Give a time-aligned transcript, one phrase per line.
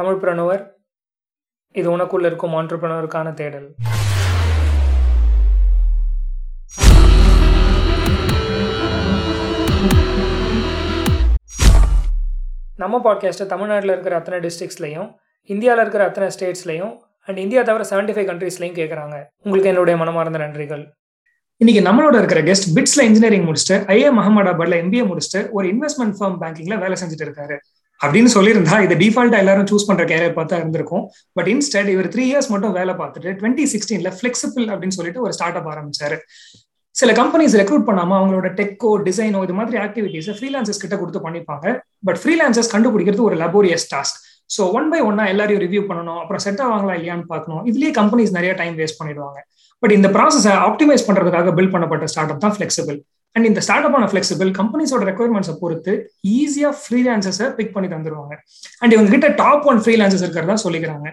[0.00, 0.66] தமிழ் பிரணுவர்
[1.72, 3.74] இது உனக்குள்ள இருக்கும் ஆண்டர்பிரனருக்கான தேடல்.
[12.76, 16.96] நம்ம பாட்காஸ்ட்டை தமிழ்நாட்டில் இருக்கிற அத்தனை டிஸ்ட்ரிக்ஸ்லையும் இந்தியாவில் இருக்கிற அத்தனை ஸ்டேட்ஸ்லையும்
[17.26, 20.90] அண்ட் இந்தியா தவிர செவன்டி ஃபைவ் கண்ட்ரீஸ்லையும் கேட்குறாங்க உங்களுக்கு என்னுடைய மனமார்ந்த நன்றிகள்.
[21.56, 26.78] இன்னைக்கு நம்மளோட இருக்கிற கெஸ்ட் பிட்ஸ்ல இன்ஜினியரிங் முடிச்சுட்டு ஐஏ மஹமதாபாத்ல எம்பிஏ முடிச்சுட்டு ஒரு இன்வெஸ்ட்மெண்ட் ஃபார்ம் பேங்கிங்ல
[26.78, 27.58] வேலை செஞ்சுட்டு இருக்காரு.
[28.04, 31.04] அப்படின்னு சொல்லியிருந்தா இது டிஃபால்ட்டா எல்லாரும் சூஸ் பண்ற கேரியர் பார்த்தா இருந்திருக்கும்.
[31.36, 35.58] பட் இன்ஸ்டெட் இவர் த்ரீ இயர்ஸ் மட்டும் வேலை பார்த்துட்டு டுவெண்ட்டி சிக்ஸ்டீன்ல ஃபிளெக்சிபிள் அப்படின்னு சொல்லிட்டு ஒரு ஸ்டார்ட்
[35.60, 36.18] அப் ஆரம்பிச்சாரு.
[36.96, 41.66] சில கம்பெனிஸ் ரெக்ரூட் பண்ணாம அவங்களோட டெக்கோ டிசைனோ இது மாதிரி ஆக்டிவிட்டிஸ் ஃப்ரீலான்சர்ஸ் கிட்ட கொடுத்து பண்ணிப்பாங்க.
[42.08, 44.18] பட் ஃப்ரீலான்சர்ஸ் கண்டுபிடிக்கிறது ஒரு laborious task
[44.56, 47.62] so one by ஒன்னா எல்லாரையும் ரிவ்யூ பண்ணணும் அப்புறம் செட் ஆவாங்களா இல்லையான்னு பார்க்கணும்.
[47.70, 49.38] இதுலயே கம்பெனிஸ் நிறைய டைம் வேஸ்ட் பண்ணிடுவாங்க.
[49.82, 52.98] பட் இந்த ப்ராசஸை ஆப்டிமைஸ் பண்றதுக்காக பில்ட் பண்ணப்பட்ட ஸ்டார்ட் அப் தான் ஃபிளெக்சிபிள்
[53.36, 55.92] அண்ட் இந்த ஸ்டார்ட் அப் ஆன ஃபிளெக்சிபிள் கம்பெனிஸோட ரெக்குயர்மெண்ட்ஸை பொறுத்து
[56.38, 58.34] ஈஸியா ஃப்ரீலான்சர்ஸை பிக் பண்ணி தந்துருவாங்க.
[58.82, 61.08] அண்ட் இவங்க கிட்ட டாப் ஒன் ஃப்ரீலான்சர்ஸ் இருக்கிறதா சொல்லிக்கிறாங்க.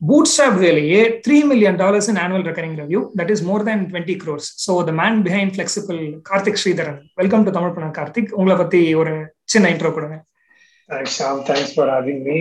[0.00, 4.16] பூட் ஸ்டாப் வேலையே three million dollars in annual recurring revenue that is more than twenty
[4.22, 8.80] crores so the man behind Flexiple Karthik Sreedharan welcome to Tamil பண்ண கார்த்திக் உங்களை பத்தி
[9.02, 9.14] ஒரு
[9.54, 10.18] சின்ன இன்ட்ரோ கொடுங்க.
[11.16, 12.38] Sham thanks for having me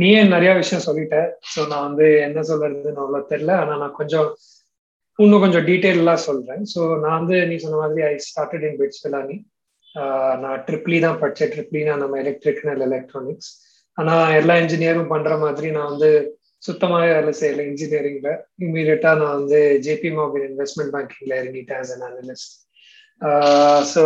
[0.00, 1.16] நீயே நிறைய விஷயம் சொல்லிட்ட.
[1.50, 3.52] ஸோ நான் வந்து என்ன சொல்றதுன்னு அவ்வளோ தெரியல.
[3.62, 4.28] ஆனா நான் கொஞ்சம்
[5.18, 6.62] இன்னும் கொஞ்சம் டீட்டெயிலாக சொல்றேன்.
[6.72, 9.36] ஸோ நான் வந்து நீ சொன்ன மாதிரி I started in BITS Pilani
[10.42, 13.50] நான் ட்ரிப்ளி தான் படித்தேன் ட்ரிப்ளினா நம்ம எலக்ட்ரிக்கல் எலக்ட்ரானிக்ஸ்
[13.98, 16.10] ஆனா எல்லா இன்ஜினியரும் பண்ற மாதிரி நான் வந்து
[16.66, 17.64] சுத்தமாகவே வேலை செய்யல.
[17.70, 18.30] இன்ஜினியரிங்ல
[18.64, 22.54] இம்மீடியட்டா நான் வந்து ஜேபி மோபின் இன்வெஸ்ட்மெண்ட் பேங்கிங்ல இறங்கிட்டேன் ஆஸ் அன் அனலிஸ்ட்
[23.92, 24.02] ஸோ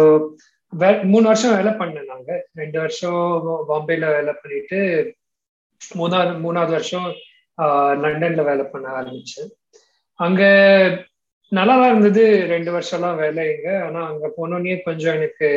[1.12, 3.22] மூணு வருஷம் வேலை பண்ணேன் நாங்கள் ரெண்டு வருஷம்
[3.70, 4.78] பாம்பேல வேலை பண்ணிட்டு
[5.82, 7.08] மூணாவது மூணாவது வருஷம்
[8.04, 9.50] லண்டன்ல வேலை பண்ண ஆரம்பிச்சேன்.
[10.14, 10.42] அங்க
[11.48, 13.84] நல்லா தான் இருந்தது ரெண்டு வருஷம்லாம் வேலை இங்க.
[13.84, 15.48] ஆனா அங்க போனோடனே கொஞ்சம் எனக்கு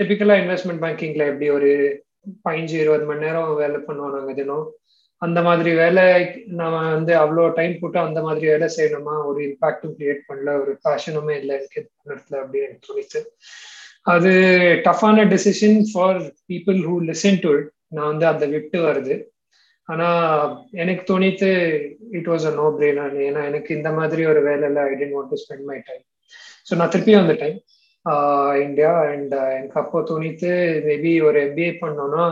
[0.00, 2.02] டிபிக்கலா இன்வெஸ்ட்மெண்ட் பேங்கிங்ல எப்படி ஒரு
[2.44, 4.72] பதினஞ்சு இருபது மணி நேரம் வேலை பண்ணுவோம் நாங்க தினம்.
[5.18, 6.04] அந்த மாதிரி வேலை
[6.46, 9.24] நான் வந்து அவ்வளோ டைம் போட்டு அந்த மாதிரி வேலை செய்யணுமா?
[9.24, 10.60] ஒரு இம்பாக்டும் கிரியேட் பண்ணல.
[10.60, 11.56] ஒரு பேஷனுமே இல்லை.
[11.56, 13.20] எனக்கு இடத்துல அப்படின்னு எனக்கு தோணிச்சு.
[14.02, 14.30] அது
[14.84, 19.24] டஃப்பான decision for people who listen to நான் வந்து அதை விட்டு வருது.
[19.88, 20.08] ஆனா
[20.82, 21.48] எனக்கு தோணித்து
[22.18, 25.40] it was a no brainer ஏன்னா எனக்கு இந்த மாதிரி ஒரு வேலையில I didn't want to
[25.44, 26.04] spend my time
[26.68, 27.56] so நான் திருப்பி வந்துட்டேன்.
[28.66, 30.50] இந்தியா அண்ட் எனக்கு அப்போ தோணித்து
[30.86, 32.24] மேபி ஒரு எம்பிஏ பண்ணோம்னா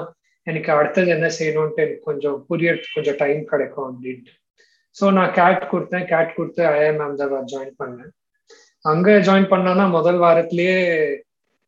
[0.47, 4.33] எனக்கு அடுத்தது என்ன செய்யணும்ட்டு எனக்கு கொஞ்சம் புரியறதுக்கு கொஞ்சம் டைம் கிடைக்கும் அப்படின்ட்டு.
[4.97, 6.07] ஸோ நான் கேட் கொடுத்தேன்.
[6.13, 8.13] கேட் கொடுத்து ஐஎம் அஹமதாபாத் ஜாயின் பண்ணேன்.
[8.85, 10.79] அங்கே ஜாயின் பண்ணோன்னா முதல் வாரத்திலேயே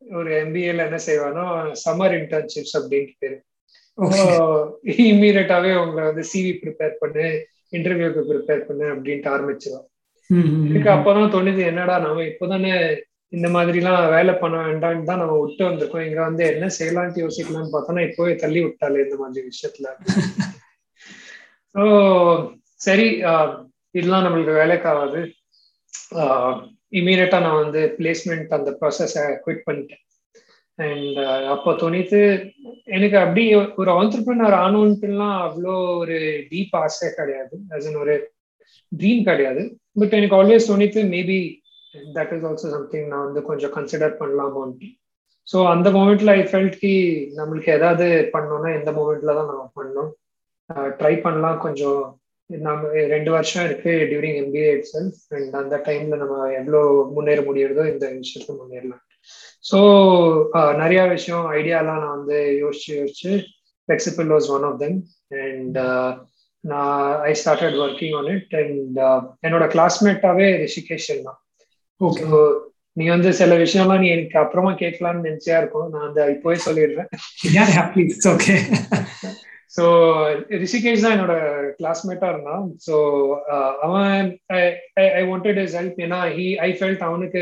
[0.01, 1.43] ஒரு எம்பிஏல என்ன செய்வானோ
[1.83, 3.37] சம்மர் இன்டர்ன்ஷிப்ஸ் அப்படின்ட்டு பேரு.
[5.05, 7.25] இம்மீடியட்டாவே உங்களை வந்து சிவி ப்ரிப்பேர் பண்ணு
[7.77, 9.87] இன்டர்வியூக்கு ப்ரிப்பேர் பண்ணு அப்படின்ட்டு ஆரம்பிச்சிடும்
[10.67, 12.71] எனக்கு அப்பதான் தோணுது என்னடா நாம இப்போதானே
[13.33, 16.05] இந்த மாதிரி எல்லாம் வேலை பண்ண வேண்டாம்னு தான் நம்ம விட்டு வந்திருக்கோம்.
[16.07, 19.87] இங்க வந்து என்ன செய்யலாம்னு யோசிக்கலாம்னு பார்த்தோம்னா இப்போவே தள்ளி விட்டாலே இந்த மாதிரி விஷயத்துல.
[21.75, 21.83] ஸோ
[22.81, 23.07] சரி
[23.95, 25.19] இதெல்லாம் நம்மளுக்கு வேலைக்காகாது
[26.93, 30.03] இமீடியட்டா நான் வந்து பிளேஸ்மெண்ட் அந்த ப்ராசஸை குவிட் பண்ணிட்டேன்.
[30.79, 32.19] அண்ட் uh, அப்போ தோணித்து
[32.95, 33.43] எனக்கு அப்படி
[33.81, 36.17] ஒரு ஆண்டர்பிரினர் ஆனோன்ட்டுலாம் அவ்வளோ ஒரு
[36.51, 37.55] டீப் ஆசை கிடையாது.
[37.75, 38.15] அஸ் ஒரு
[38.91, 39.63] ட்ரீம் கிடையாது.
[39.99, 41.39] பட் எனக்கு always தோணித்து maybe
[42.17, 44.89] that is also something நான் வந்து கொஞ்சம் கன்சிடர் பண்ணலாமோன்ட்டு.
[45.47, 46.95] ஸோ அந்த மூமெண்ட்ல ஐ ஃபெல்ட் கி
[47.39, 50.11] நம்மளுக்கு ஏதாவது பண்ணோம்னா எந்த மூமெண்ட்ல தான் நம்ம பண்ணோம்.
[50.69, 52.03] Uh, ட்ரை பண்ணலாம் கொஞ்சம்.
[52.49, 56.81] நம்ம ரெண்டு வருஷம் இருக்கு during MBA itself and அந்த டைம்ல நம்ம எவ்வளோ
[57.15, 59.03] முன்னேற முடியுறதோ இந்த விஷயத்துல முன்னேறலாம்.
[59.63, 59.79] ஸோ
[60.81, 63.31] நிறைய விஷயம் ஐடியாலாம் நான் வந்து யோசிச்சு யோசிச்சு
[63.89, 64.97] Flexiple was one of them
[65.43, 65.77] and
[66.63, 68.99] நான் I started working on it and
[69.45, 71.39] என்னோட கிளாஸ்மேட்டாவே ரிஷிகேஷன் தான்.
[72.01, 72.25] ஓகே
[72.97, 77.09] நீ வந்து சில விஷயம்லாம் நீ எனக்கு அப்புறமா கேட்கலாம்னு நினைச்சியா இருக்கும் நான் அந்த இப்போவே சொல்லிடுறேன்.
[78.33, 78.55] ஓகே
[79.75, 79.83] ஸோ
[80.63, 81.35] ரிஷிகேஷ் தான் என்னோட
[81.79, 82.65] கிளாஸ்மேட்டா இருந்தான்.
[82.87, 82.95] ஸோ
[83.85, 84.27] அவன்
[85.19, 87.41] ஐ வாண்டட் இஸ் ஹெல்ப் ஏன்னா ஹி ஐ ஃபெல்ட் அவனுக்கு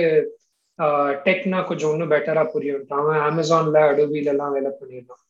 [1.25, 5.22] டெக்னா கொஞ்சம் இன்னும் பெட்டரா புரியும் அவன் அமேசான்ல அடோபில எல்லாம் வேலை பண்ணியிருந்தான்.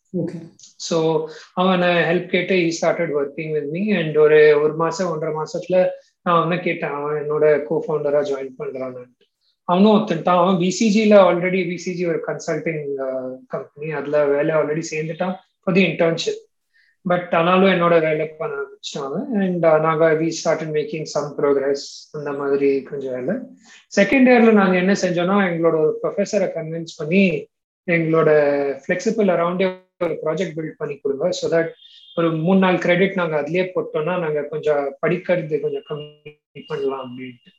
[0.87, 0.97] ஸோ
[1.61, 5.77] அவன் ஹெல்ப் கேட்டு he started working with me and ஒரு ஒரு மாசம் ஒன்றரை மாசத்துல
[6.23, 6.95] நான் அவனை கேட்டேன்.
[6.99, 9.03] அவன் என்னோட கோ ஃபவுண்டரா ஜாயின் பண்றான்னு.
[9.67, 12.83] அவனும் ஒத்துட்டான் அவன் பிசிஜில ஆல்ரெடி பிசிஜி ஒரு கன்சல்டிங்
[13.53, 15.35] கம்பெனி அதுல வேலை ஆல்ரெடி சேர்ந்துட்டான்.
[15.61, 16.41] ஃபார் தி இன்டர்ன்ஷிப்
[17.05, 21.85] பட் ஆனாலும் என்னோட வேலை பண்ண ஆரம்பிச்சிட்டாங்க அண்ட் நாங்கள் we started making some progress
[22.17, 23.35] அந்த மாதிரி கொஞ்சம் வேலை.
[23.99, 27.23] செகண்ட் இயர்ல நாங்கள் என்ன செஞ்சோம்னா எங்களோட ஒரு ப்ரொஃபஸரை கன்வின்ஸ் பண்ணி
[27.87, 28.29] எங்களோட
[28.83, 29.67] ஃபிளெக்சிபிள் அரௌண்டே
[30.07, 31.25] ஒரு ப்ராஜெக்ட் பில்ட் பண்ணி கொடுங்க.
[31.39, 31.71] ஸோ தட்
[32.17, 37.51] ஒரு மூணு நாள் கிரெடிட் நாங்கள் அதுலயே போட்டோம்னா நாங்கள் கொஞ்சம் படிக்கிறது கொஞ்சம் கம்மி பண்ணலாம் அப்படின்ட்டு.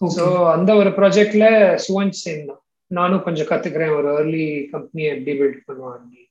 [0.00, 0.24] ஸோ
[0.56, 1.46] அந்த ஒரு ப்ராஜெக்ட்ல
[1.86, 2.62] சுவன் சேர்ந்தான்.
[2.90, 3.94] நானும் கொஞ்சம் கத்துக்கிறேன்.
[3.98, 6.27] ஒரு ஏர்லி கம்பெனியை எப்படி பில்ட் பண்ணுவான் அப்படின்ட்டு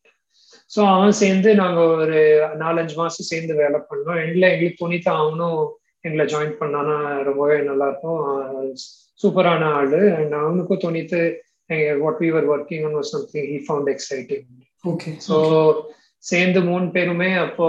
[0.72, 2.18] ஸோ அவன் சேர்ந்து நாங்க ஒரு
[2.64, 4.20] நாலஞ்சு மாசம் சேர்ந்து வேலை பண்ணோம்.
[4.24, 5.60] எண்ட்ல எங்களுக்கு துணித்து அவனும்
[6.06, 6.96] எங்களை ஜாயின் பண்ணானா
[7.30, 8.24] ரொம்பவே நல்லா இருக்கும்
[9.20, 10.02] சூப்பரான ஆளு.
[10.18, 11.20] அண்ட் அவனுக்கும் துணித்து
[12.02, 14.46] what we were working on something he found exciting
[14.84, 15.38] okay so
[16.24, 17.66] சேர்ந்து மூணு பேருமே அப்போ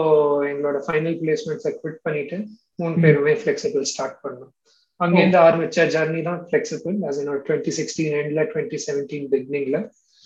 [0.51, 2.37] எங்களோட ஃபைனல் பிளேஸ்மெண்ட்ஸை குவிட் பண்ணிட்டு
[2.79, 4.53] மூணு பேருமே ஃபிளெக்சிபிள் ஸ்டார்ட் பண்ணோம்.
[5.01, 9.79] அங்கேருந்து ஆரம்பிச்ச ஜர்னி தான் ஃபிளெக்சிபிள் அது என்னோட டுவெண்ட்டி சிக்ஸ்டீன் எண்ட்ல டுவெண்ட்டி செவன்டீன் பிகினிங்ல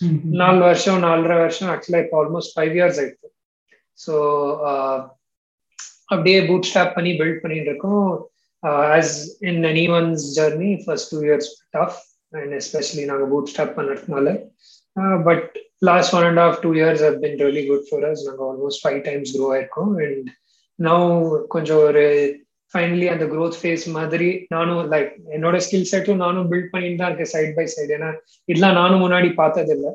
[0.03, 0.31] Mm-hmm.
[0.41, 3.29] நாலு வருஷம் நாலரை வருஷம் ஆக்சுவலா இப்போ ஆல்மோஸ்ட் ஃபைவ் இயர்ஸ் ஆயிடுச்சு.
[3.99, 4.13] ஸோ
[4.71, 4.97] uh,
[6.13, 8.07] அப்படியே பூட் ஸ்டாப் பண்ணி பில்ட் பண்ணிட்டு இருக்கோம்.
[8.95, 9.13] As
[9.49, 11.99] in any one's journey first two years tough
[12.33, 14.27] and especially நாங்கள் பூட் ஸ்டாப் பண்ணுறதுனால
[15.27, 15.51] but
[15.89, 18.99] last one and half two years have been really good for us நாங்கள் almost five
[19.09, 19.93] times grow ஆயிருக்கோம்.
[20.05, 20.29] And
[20.79, 21.07] now
[21.55, 22.05] கொஞ்சம் ஒரு
[22.73, 27.31] finally அந்த growth face மாதிரி நானும் like என்னோட ஸ்கில் செட்டும் நானும் பில்ட் பண்ணிட்டு தான் இருக்கேன்
[27.33, 28.09] சைட் பை சைடு ஏன்னா
[28.49, 29.91] இதெல்லாம் நானும் முன்னாடி பார்த்ததில்லை.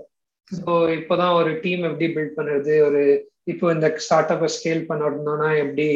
[0.50, 3.00] ஸோ இப்போதான் ஒரு டீம் எப்படி பில்ட் பண்ணுறது ஒரு
[3.52, 5.86] இப்போ இந்த ஸ்டார்ட் அப்பை ஸ்கேல் பண்ணணும்னா எப்படி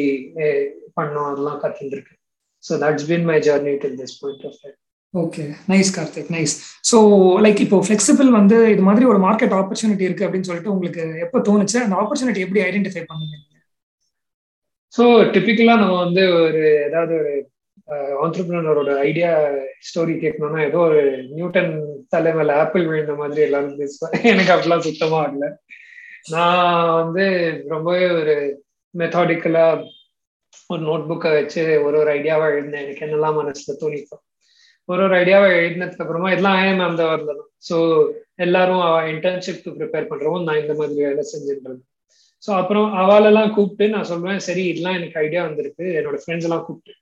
[0.97, 2.19] பண்ணோம் அதெல்லாம் கற்றுட்டு இருக்கேன்
[2.63, 4.77] so that's been my journey till this point of time
[5.13, 6.53] okay nice Karthik nice
[6.91, 6.97] so
[7.45, 11.77] like இப்போ ஃபிளெக்சிபிள் வந்து இது மாதிரி ஒரு மார்க்கெட் ஆப்பர்ச்சுனிட்டி இருக்கு அப்படின்னு சொல்லிட்டு உங்களுக்கு எப்போ தோணுச்சு?
[11.85, 13.35] அந்த ஆப்பர்ச்சுனிட்டி எப்படி ஐடென்டிஃபை பண்ணீங்க?
[14.93, 15.03] ஸோ
[15.33, 17.33] டிப்பிக்கலாக நம்ம வந்து ஒரு ஏதாவது ஒரு
[18.23, 19.31] ஆண்டர்பிரினரோட ஐடியா
[19.87, 21.01] ஸ்டோரி கேட்கணும்னா ஏதோ ஒரு
[21.31, 21.73] நியூட்டன்
[22.11, 25.47] தலைமையில ஆப்பிள் விழுந்த மாதிரி எல்லாரும் பேசுவேன் எனக்கு அப்படிலாம் சுத்தமா ஆகல
[26.31, 27.23] நான் வந்து
[27.67, 28.35] ரொம்பவே ஒரு
[28.93, 29.65] மெத்தாடிக்கலா
[30.69, 32.83] ஒரு நோட் புக்கை வச்சு ஒரு ஒரு ஐடியாவா எழுதினேன்.
[32.83, 34.21] எனக்கு என்னெல்லாம் மனசுல தோணிக்கும்
[34.89, 37.33] ஒரு ஒரு ஐடியாவை எழுதினதுக்கு அப்புறமா எல்லாம் ஐஎம் அந்த வரல.
[37.69, 37.75] ஸோ
[38.35, 41.73] எல்லாரும் இன்டர்ன்ஷிப்க்கு ப்ரிப்பேர் பண்றவும் நான் இந்த மாதிரி வேலை செஞ்சுட்டு
[42.43, 45.85] ஸோ அப்புறம் அவாலெல்லாம் கூப்பிட்டு நான் சொல்லுவேன் சரி இதெல்லாம் எனக்கு ஐடியா வந்திருக்கு.
[45.99, 46.93] என்னோட ஃப்ரெண்ட்ஸ் எல்லாம் கூப்பிட்டு.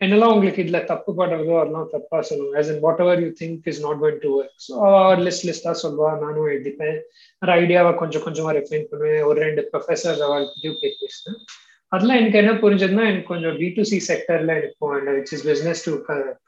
[0.00, 4.00] என்னெல்லாம் உங்களுக்கு இதுல தப்பு படுறதோ அதெல்லாம் தப்பா சொல்லுவாங்க as in whatever you think is not
[4.02, 6.98] going to work so our list லிஸ்டா சொல்லுவா நானும் எழுதிப்பேன்.
[7.42, 9.22] ஒரு ஐடியாவை கொஞ்சம் கொஞ்சமா ரெஃபைன் பண்ணுவேன்.
[9.28, 11.38] ஒரு ரெண்டு ப்ரொஃபஸர்ஸ் அவர்கிட்டயும் போய் பேசுவேன்.
[11.92, 15.92] அதெல்லாம் எனக்கு என்ன புரிஞ்சதுன்னா எனக்கு கொஞ்சம் பி டு சி செக்டர்ல இருப்போம் which is business to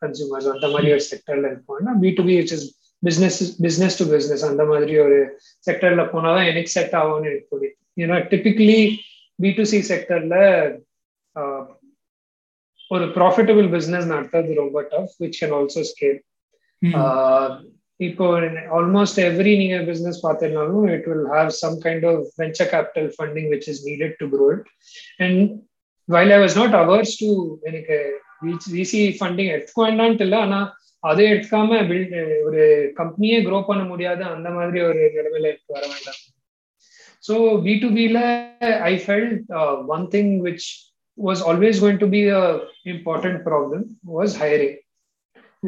[0.03, 2.67] consumers அந்த மாதிரி ஒரு செக்டர்ல இருப்போம் B to B which is
[3.03, 5.19] business business to business அந்த மாதிரி ஒரு
[5.67, 7.75] செக்டர்ல போனாதான் எனக்கு செட் ஆகும்னு எனக்கு புரியுது.
[8.03, 8.81] ஏன்னா டிபிக்கலி
[9.39, 10.37] பி டு சி செக்டர்ல
[12.91, 16.19] ஒரு ப்ராஃபிட்டபிள் பிசினஸ் நடத்துறது ரொம்ப tough which can also scale
[18.01, 18.27] இப்போ
[18.79, 23.69] ஆல்மோஸ்ட் எவ்ரி நீங்க பிசினஸ் பார்த்தீங்கனாலும் it will have some kind of venture capital funding which
[23.73, 24.69] is needed to grow it
[25.19, 25.41] and
[26.09, 27.31] while I was not averse to
[27.71, 27.97] எனக்கு
[28.77, 30.61] VC funding எடுத்துக்க வேண்டான்ட்டு இல்லை ஆனா
[31.05, 32.15] அதை எடுக்காம build
[32.47, 32.63] ஒரு
[32.97, 36.21] கம்பெனியே க்ரோ பண்ண முடியாத அந்த மாதிரி ஒரு நிலைமையில எனக்கு வர வேண்டாம்.
[37.25, 37.35] ஸோ
[37.65, 38.19] பி டு பில
[38.89, 39.39] I felt
[39.95, 40.67] one thing which
[41.19, 42.43] was always going to be a
[42.95, 44.77] important problem was hiring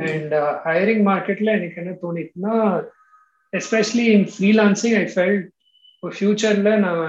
[0.09, 0.35] and
[0.67, 2.57] hiring மார்க்கெட்ல எனக்கு என்ன தோணிச்சுன்னா
[3.53, 5.47] especially in freelancing I felt
[6.03, 7.01] ஃபியூச்சர்ல நம்ம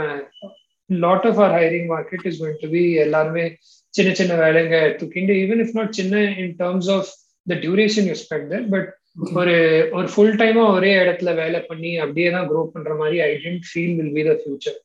[0.90, 3.46] lot of our hiring market is going to be எல்லாருமே
[3.94, 7.12] சின்ன சின்ன வேலைங்க தூக்கிண்டு ஈவன் இஃப் நாட் சின்ன in terms of
[7.48, 8.90] the duration you spend but
[9.34, 9.56] ஒரு
[9.98, 13.96] ஒரு ஃபுல் டைமா ஒரே இடத்துல வேலை பண்ணி அப்படியே தான் க்ரோ பண்ற மாதிரி I tend feel
[14.00, 14.78] will be the future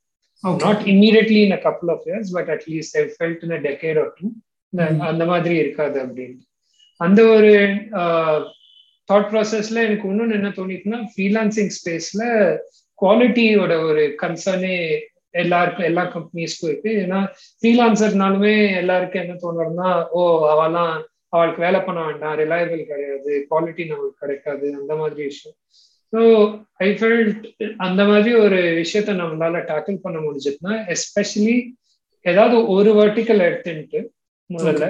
[0.65, 4.13] not immediately in a couple of years but at least I felt in a decade or
[4.19, 4.27] two
[5.11, 6.39] அந்த மாதிரி இருக்காது அப்படின்னு.
[7.01, 7.53] அந்த ஒரு
[9.09, 12.23] தாட் ப்ராசஸ்ல எனக்கு இன்னொன்று என்ன தோணிச்சுன்னா ஃப்ரீலான்சிங் ஸ்பேஸ்ல
[12.99, 14.77] குவாலிட்டியோட ஒரு கன்சர்னே
[15.35, 16.91] எல்லாருக்கும் எல்லா கம்பெனிஸ்க்கும் இருக்கு.
[17.03, 17.19] ஏன்னா
[17.59, 20.23] ஃப்ரீலான்சர்னாலுமே எல்லாருக்கும் என்ன தோணுறதுன்னா ஓ
[20.55, 20.95] அவெல்லாம்
[21.37, 25.57] அவளுக்கு வேலை பண்ண வேண்டாம் ரிலையபிள் கிடையாது குவாலிட்டி நம்மளுக்கு கிடைக்காது அந்த மாதிரி விஷயம்.
[26.13, 26.21] ஸோ
[26.81, 27.47] ஐ ஃபெல்ட்
[27.87, 31.57] அந்த மாதிரி ஒரு விஷயத்த நம்மளால டேக்கிள் பண்ண முடிஞ்சதுன்னா எஸ்பெஷலி
[32.25, 34.01] ஏதாவது ஒரு வெர்டிக்கல் எடுத்துட்டு
[34.51, 34.87] முதல்ல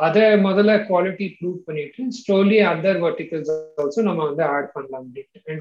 [0.00, 3.50] அதை முதல்ல குவாலிட்டி ப்ரூவ் பண்ணிட்டு ஸ்லோலி அதர் வெர்டிகல்ஸ்
[3.82, 5.54] ஆல்சோ நம்ம வந்து ஆட் பண்ணலாம் அப்படின்ட்டு.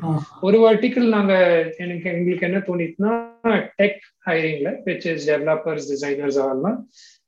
[0.47, 1.33] ஒரு வெர்டிக்கல் நாங்க
[1.83, 3.13] எனக்கு எங்களுக்கு என்ன தோணிச்சுன்னா
[3.79, 6.79] டெக் ஹைரிங்ல விச் இஸ் டெவலப்பர்ஸ் டிசைனர்ஸ் ஆகலாம்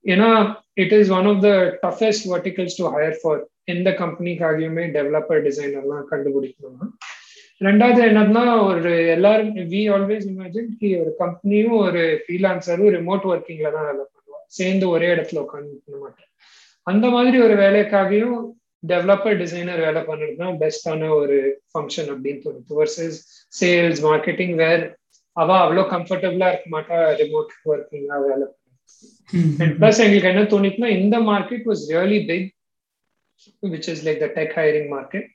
[0.06, 0.30] ஏன்னா
[0.76, 1.50] it is one of the
[1.84, 6.88] toughest verticals to hire for எந்த கம்பெனிக்காகவுமே டெவலப்பர் டிசைனர்லாம் கண்டுபிடிக்கணும்னா
[7.62, 13.88] ரெண்டாவது என்னன்னா ஒரு எல்லாரும் வி ஆல்வேஸ் இமேஜின் கி ஒரு கம்பெனியும் ஒரு ஃப்ரீலான்சரும் ரிமோட் ஒர்க்கிங்ல தான்
[13.90, 14.48] வேலை பண்ணுவாங்க.
[14.58, 16.30] சேர்ந்து ஒரே இடத்துல உட்காந்து பண்ண மாட்டேன்
[16.88, 18.40] அந்த மாதிரி ஒரு வேலைக்காகவும்
[18.84, 21.38] டெவலப்பர் டிசைனர் வேலை பண்ணுறது தான் பெஸ்டான ஒரு
[21.72, 22.74] ஃபங்க்ஷன் அப்படின்னு தோணுது.
[22.80, 23.20] வர்சஸ்
[23.54, 24.84] சேல்ஸ் மார்க்கெட்டிங் வேர்
[25.38, 28.48] அவ அவ்வளோ கம்ஃபர்டபுளா இருக்க மாட்டா ரிமோட் ஒர்க்கிங்லாம் வேலை
[29.62, 32.50] அண்ட் பிளஸ் எங்களுக்கு என்ன தோணிச்சுன்னா இந்த market was really big
[33.74, 35.28] which is like the tech hiring market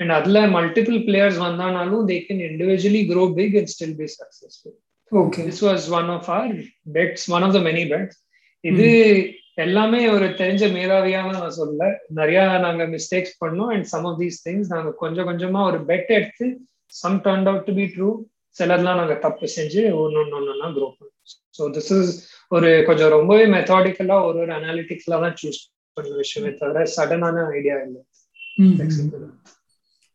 [0.00, 4.76] and அதுல multiple players வந்தானாலும் they can individually grow big and still be successful
[5.12, 6.50] okay this was one of our
[6.96, 8.18] bets one of the many bets
[8.64, 8.88] இது
[9.62, 14.70] எல்லாமே ஒரு தெரிஞ்ச மேதாவியான நான் சொல்ல நிறைய நாங்க mistakes பண்ணோம் and some of these things
[14.74, 16.46] நாங்க கொஞ்சம் கொஞ்சமா ஒரு பெட் எடுத்து
[16.94, 18.08] some turn out to be true
[18.56, 21.12] சிலர்லாம் நாங்க தப்பு செஞ்சு ஒன்னு ஒன்னு க்ரோ பண்ணோம்.
[21.56, 22.12] ஸோ திஸ் இஸ்
[22.56, 25.60] ஒரு கொஞ்சம் ரொம்பவே மெத்தாடிக்கலா ஒரு ஒரு அனாலிட்டிக்கலா தான் சூஸ்
[25.96, 28.00] பண்ண விஷயமே தவிர சடனான ஐடியா இல்லை.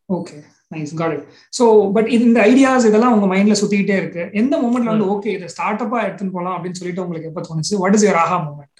[0.10, 0.38] Okay
[0.74, 1.26] nice got it
[1.58, 1.66] so
[1.96, 4.24] but இந்த ஐடியாஸ் இதெல்லாம் உங்க மைண்ட்ல சுத்திக்கிட்டே இருக்கு.
[4.42, 7.74] எந்த மூமெண்ட்ல வந்து ஓகே இதை ஸ்டார்ட் அப்பா எடுத்துன்னு போகலாம் அப்படின்னு சொல்லிட்டு உங்களுக்கு எப்போ தோணுச்சு?
[7.84, 8.74] What is your aha moment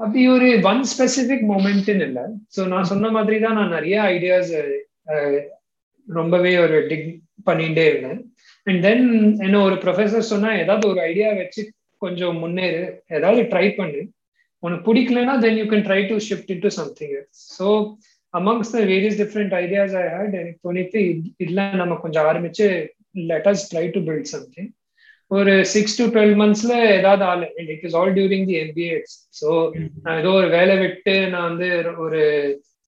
[0.00, 2.24] அப்படி ஒரு ஒன் ஸ்பெசிபிக் மூமெண்ட்னு இல்லை.
[2.54, 4.52] ஸோ நான் சொன்ன மாதிரி தான் நான் நிறைய ஐடியாஸ்
[6.08, 7.08] ரொம்பவே ஒரு டிக்
[7.48, 8.20] பண்ணிட்டே இருந்தேன்.
[8.66, 9.06] அண்ட் தென்
[9.46, 11.62] என்ன ஒரு ப்ரொஃபஸர் சொன்னா ஏதாவது ஒரு ஐடியா வச்சு
[12.04, 12.80] கொஞ்சம் முன்னேறு
[13.16, 14.00] ஏதாவது ட்ரை பண்ணு.
[14.62, 17.14] உனக்கு பிடிக்கலன்னா then you can try to shift in to something
[17.56, 17.66] so
[18.34, 21.00] amongst the various different ideas I had எனக்கு தோணித்து
[21.46, 22.66] இல்லை நம்ம கொஞ்சம் ஆரம்பிச்சு
[23.30, 24.70] let us try to build something
[25.30, 27.44] ஒரு சிக்ஸ் டு டுவெல் மந்த்ஸ்ல ஏதாவது ஆள்.
[27.72, 28.96] It is all during the MBA
[29.40, 29.48] so
[30.04, 31.68] நான் ஏதோ ஒரு வேலை விட்டு நான் வந்து
[32.04, 32.20] ஒரு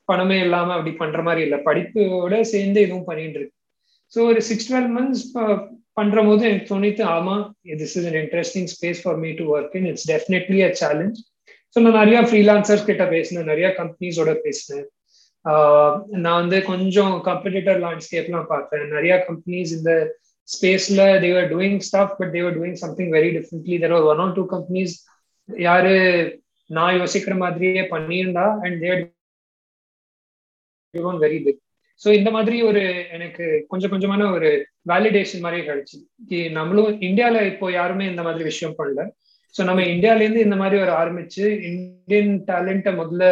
[0.09, 1.59] பணமே இல்லாம அப்படி பண்ற மாதிரி இல்லை.
[1.69, 3.57] படிப்போட சேர்ந்து இதுவும் பண்ணிட்டு இருக்கு
[4.13, 5.25] ஸோ ஒரு சிக்ஸ் டுவெல் மந்த்ஸ்
[5.97, 7.35] பண்ற போது எனக்கு தோணித்து ஆமா
[7.81, 11.19] this is an interesting space for me to work in it's definitely a challenge
[11.77, 14.85] so நான் நிறைய ஃப்ரீலான்சர்ஸ் கிட்ட பேசினேன் நிறைய கம்பெனிஸோட பேசினேன்.
[16.25, 18.85] நான் வந்து கொஞ்சம் காம்படிட்டர் லேண்ட்ஸ்கேப்லாம் பார்த்தேன்.
[18.97, 19.93] நிறைய கம்பெனிஸ் இந்த
[20.49, 24.45] ஸ்பேஸ்ல they're doing stuff but they're doing something very differently there are one or two
[24.55, 24.95] companies
[25.49, 25.95] யாரு
[26.71, 29.03] நான் யோசிக்கிற மாதிரியே பண்ணியிருந்தா and they're
[31.21, 31.61] very big
[32.01, 32.83] so இந்த மாதிரி ஒரு
[33.17, 34.49] எனக்கு கொஞ்சம் கொஞ்சமான ஒரு
[34.91, 35.97] வேலிடேஷன் மாதிரியே கிடைச்சு.
[36.59, 39.03] நம்மளும் இந்தியால இப்போ யாருமே இந்த மாதிரி விஷயம் பண்ணல.
[39.55, 43.25] ஸோ நம்ம இந்தியாலேருந்து இந்த மாதிரி ஒரு ஆரம்பிச்சு இந்தியன் டேலண்ட்டை முதல்ல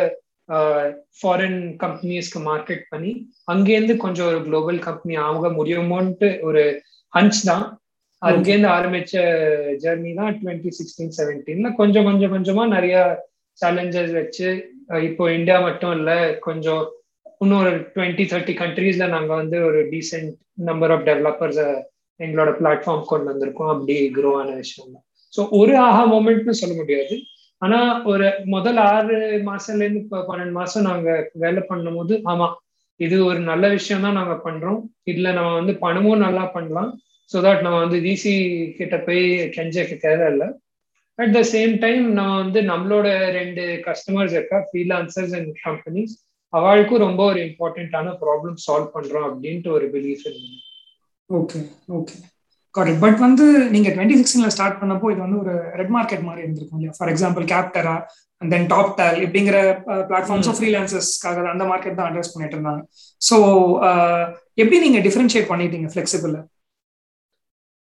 [1.18, 3.12] ஃபாரின் கம்பெனிஸ்க்கு மார்க்கெட் பண்ணி
[3.52, 6.62] அங்கேருந்து கொஞ்சம் ஒரு குளோபல் கம்பெனி ஆக முடியுமோன்ட்டு ஒரு
[7.12, 7.64] ஹன்ச் தான்.
[8.22, 9.14] அங்கேருந்து ஆரம்பிச்ச
[9.84, 12.96] ஜெர்னி தான் டுவெண்ட்டி சிக்ஸ்டீன் செவன்டீன்ல கொஞ்சம் கொஞ்சம் கொஞ்சமா நிறைய
[13.58, 14.48] சேலஞ்சஸ் வச்சு
[15.08, 16.10] இப்போ இந்தியா மட்டும் இல்ல
[16.46, 16.82] கொஞ்சம்
[17.42, 20.32] இன்னும் ஒரு டுவெண்ட்டி தேர்ட்டி கண்ட்ரீஸ்ல நாங்க வந்து ஒரு டீசென்ட்
[20.68, 21.60] நம்பர் ஆஃப் டெவலப்பர்ஸ்
[22.20, 23.70] எங்களோட பிளாட்ஃபார்ம் கொண்டு வந்திருக்கோம்.
[23.74, 27.14] அப்படி க்ரோ ஆன விஷயம் தான் ஸோ ஒரு ஆஹா மூமெண்ட்னு சொல்ல முடியாது.
[27.62, 27.78] ஆனா
[28.12, 29.16] ஒரு முதல் ஆறு
[29.48, 31.10] மாசம்ல இருந்து இப்போ பன்னெண்டு மாசம் நாங்க
[31.44, 32.48] வேலை பண்ணும் போது ஆமா
[33.00, 34.80] இது ஒரு நல்ல விஷயம் தான் நாங்க பண்றோம்.
[35.10, 36.90] இதுல நம்ம வந்து பணமும் நல்லா பண்ணலாம்.
[37.30, 38.32] ஸோ தட் நம்ம வந்து விசி
[38.78, 39.22] கிட்ட போய்
[39.56, 40.48] கெஞ்சக்கு தேவையில்லை
[41.18, 43.06] அட் த சேம் டைம் நான் வந்து நம்மளோட
[43.38, 46.14] ரெண்டு கஸ்டமர்ஸ் இருக்கா ஃப்ரீலான்சர்ஸ் அண்ட் கம்பெனிஸ்
[46.52, 50.60] அவளுக்கும் ரொம்ப ஒரு இம்பார்ட்டன்டான ப்ராப்ளம் சால்வ் பண்றோம் அப்படின்ட்டு ஒரு பிலீஃப் இருந்தது
[51.30, 51.60] ஓகே
[51.98, 52.16] ஓகே
[52.74, 56.78] கரெக்ட் பட் வந்து நீங்க டுவெண்ட்டி சிக்ஸ்டீன்ல ஸ்டார்ட் பண்ணப்போ இது வந்து ஒரு ரெட் மார்க்கெட் மாதிரி இருந்திருக்கும்
[56.78, 56.94] இல்லையா?
[56.98, 57.96] For example Capterra
[58.40, 58.68] and then
[58.98, 59.56] Toptal இப்படிங்கிற
[60.08, 62.80] பிளாட்ஃபார்ம்ஸும் ஃப்ரீலான்சர்ஸ்க்காக அந்த மார்க்கெட் தான் அட்ரஸ் பண்ணிட்டு இருந்தாங்க.
[63.20, 63.36] ஸோ
[64.62, 66.34] எப்படி நீங்க டிஃபரன்ஷியேட் பண்ணிட்டீங்க ஃபிளெக்சிபிள்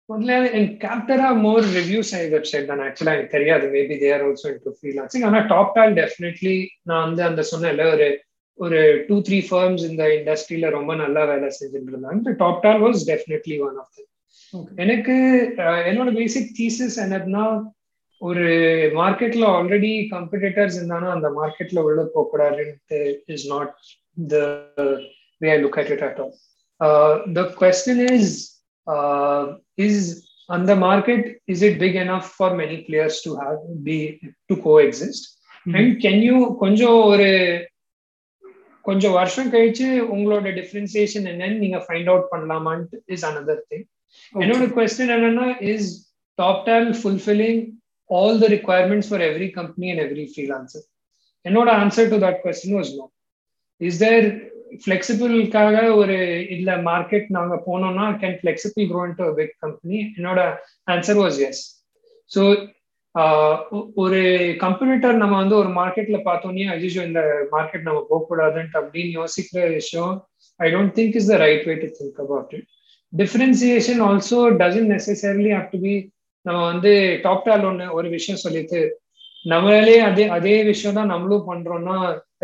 [0.09, 2.83] முதல்ல என் கேப்டரா மோர் ரிவ்யூஸ் ஆகி வெப்சைட் தான்.
[2.87, 3.67] ஆக்சுவலா எனக்கு தெரியாது.
[3.75, 6.57] Maybe there also into freelancing ஆனா டாப் டால் டெஃபினெட்லி
[6.89, 8.09] நான் வந்து அந்த சொன்னேன்ல ஒரு
[8.61, 12.33] ஒரு டூ த்ரீ ஃபர்ம்ஸ் இந்த இண்டஸ்ட்ரியில ரொம்ப நல்லா வேலை செஞ்சுட்டு இருந்தாங்க
[12.65, 14.09] Toptal was definitely one of them
[14.85, 15.15] எனக்கு
[15.89, 17.45] என்னோட பேசிக் தீசிஸ் என்னதுன்னா
[18.21, 18.47] ஒரு
[18.95, 22.99] மார்க்கெட்ல ஆல்ரெடி கம்படிட்டர்ஸ் இருந்தாலும் அந்த மார்க்கெட்ல உள்ள போகக்கூடாதுன்ட்டு
[23.35, 23.73] is not
[24.29, 24.39] the
[25.41, 26.35] way I look at it at all
[27.33, 28.35] the question is
[29.79, 30.03] is
[30.49, 33.99] அந்த market is it big enough for many players to have be
[34.51, 35.27] to coexist
[35.75, 37.31] and can you கொஞ்சம் ஒரு
[38.91, 43.87] கொஞ்சம் வருஷம் கழிச்சு உங்களோட டிஃபரன்சியேஷன் என்னன்னு நீங்க find out பண்ணலாமான்ட்டு இஸ் அனதர் திங்
[44.35, 45.89] என்னோட கொஸ்டின் என்னன்னா is
[46.67, 47.61] Toptal fulfilling
[48.11, 50.87] all the requirements for every company and every freelancer
[51.45, 53.07] என்னோட answer to that question was no
[53.81, 54.27] is there
[54.83, 56.17] ஃபிளெக்சிபிள்காக ஒரு
[56.57, 60.41] இல்ல மார்க்கெட் நாங்க போனோம்னா can Flexiple grow to big company என்னோட
[60.89, 61.63] answer was yes
[62.31, 62.43] so
[64.03, 64.21] ஒரு
[64.65, 67.23] competitor நம்ம வந்து ஒரு மார்க்கெட்ல பார்த்தோன்னே அஜிஷோ இந்த
[67.55, 70.13] மார்க்கெட் நம்ம போகக்கூடாதுன்ட்டு அப்படின்னு யோசிக்கிற விஷயம்
[70.61, 72.67] I don't think is the right way to think about it
[73.13, 75.95] differentiation also doesn't necessarily have to be
[76.47, 76.93] நம்ம வந்து
[77.27, 78.81] டாப்டால் ஒன்று ஒரு விஷயம் சொல்லிட்டு
[79.45, 81.97] நம்மளாலே அதே அதே விஷயம் தான் நம்மளும் பண்றோம்னா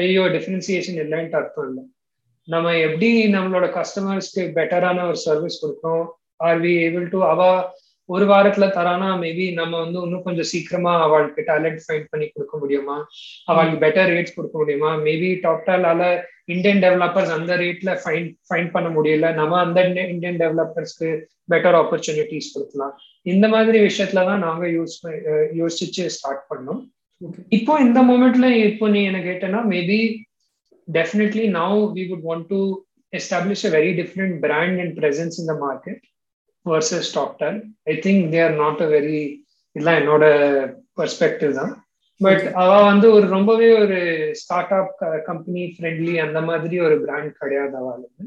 [0.02, 1.82] ஐயோ டிஃபரன்சியேஷன் இல்லைன்ட்டு அர்த்தம் இல்லை.
[2.48, 6.06] நம்ம எப்படி நம்மளோட கஸ்டமர்ஸ்க்கு பெட்டரான ஒரு சர்வீஸ் கொடுக்கணும்?
[6.46, 7.50] ஆர் வி ஏபிள் டு அவா
[8.08, 12.96] ஒரு வாரத்துல தரானா மேபி நம்ம வந்து இன்னும் கொஞ்சம் சீக்கிரமா அவளுக்கு டேலண்ட் ஃபைண்ட் பண்ணி கொடுக்க முடியுமா?
[13.50, 14.90] அவளுக்கு பெட்டர் ரேட்ஸ் கொடுக்க முடியுமா?
[15.06, 16.02] மேபி டாப் டாலால
[16.54, 19.28] இந்தியன் டெவலப்பர்ஸ் அந்த ரேட்ல ஃபைன் ஃபைன் பண்ண முடியல.
[19.40, 19.80] நம்ம அந்த
[20.14, 21.10] இந்தியன் டெவலப்பர்ஸ்க்கு
[21.52, 22.94] பெட்டர் ஆப்பர்ச்சுனிட்டிஸ் கொடுக்கலாம்.
[23.32, 24.96] இந்த மாதிரி விஷயத்துல தான் நாங்க யூஸ்
[25.62, 26.82] யோசிச்சு ஸ்டார்ட் பண்ணோம்.
[27.58, 30.00] இப்போ இந்த மூமெண்ட்ல இப்போ நீ என்ன கேட்டேன்னா maybe
[30.88, 32.58] definitely now we would want to
[33.12, 36.02] establish a very different brand and presence in the market
[36.66, 37.10] versus
[37.42, 39.20] Toptal I think they are not a very
[39.76, 40.24] இதெல்லாம் என்னோட
[40.98, 41.72] பெர்ஸ்பெக்டிவ் தான்.
[42.20, 43.96] பட் அவ வந்து ஒரு ரொம்பவே ஒரு
[44.40, 44.92] ஸ்டார்ட் அப்
[45.26, 48.24] கம்பெனி ஃப்ரெண்ட்லி அந்த மாதிரி ஒரு பிராண்ட் கிடையாது அவளுக்கு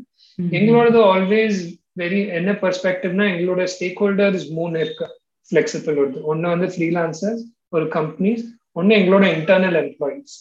[0.58, 1.60] எங்களோடது ஆல்வேஸ்
[1.98, 5.08] வெரி என்ன பெர்ஸ்பெக்டிவ்னா எங்களோட ஸ்டேக் ஹோல்டர்ஸ் மூணு இருக்கு.
[5.52, 8.44] ஃபிளெக்சிபிள் வருது ஒன்னு வந்து ஃப்ரீலான்சர்ஸ் ஒரு கம்பெனிஸ்
[8.76, 10.36] ஒன்னு எங்களோட இன்டர்னல் எம்ப்ளாயிஸ்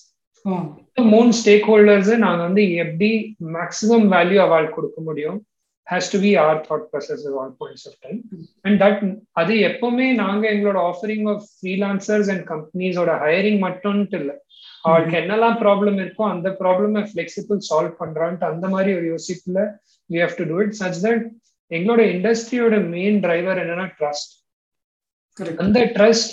[1.13, 3.11] மூணு ஸ்டேக் ஹோல்டர்ஸ் நாங்க வந்து எப்படி
[3.57, 5.39] மேக்ஸிமம் வேல்யூ அவார்ட் கொடுக்க முடியும்?
[5.89, 8.19] Has to be our thought process all points of time
[8.65, 9.03] and that
[9.41, 14.37] அது எப்பவுமே நாங்க எங்களோட ஆஃபரிங் ஆஃப் ஃப்ரீலான்சர்ஸ் அண்ட் கம்பெனிஸோட ஹையரிங் மட்டும்ட்டு இல்லை.
[14.85, 19.61] அவளுக்கு என்னெல்லாம் ப்ராப்ளம் இருக்கோ அந்த ப்ராப்ளம் ஃபிளெக்சிபிள் சால்வ் பண்றான்ட்டு அந்த மாதிரி ஒரு யோசிப்புல
[20.11, 21.25] we have to do it such that
[21.71, 24.35] எங்களோட இண்டஸ்ட்ரியோட மெயின் டிரைவர் என்னன்னா ட்ரஸ்ட்
[25.65, 26.31] அந்த ட்ரஸ்ட்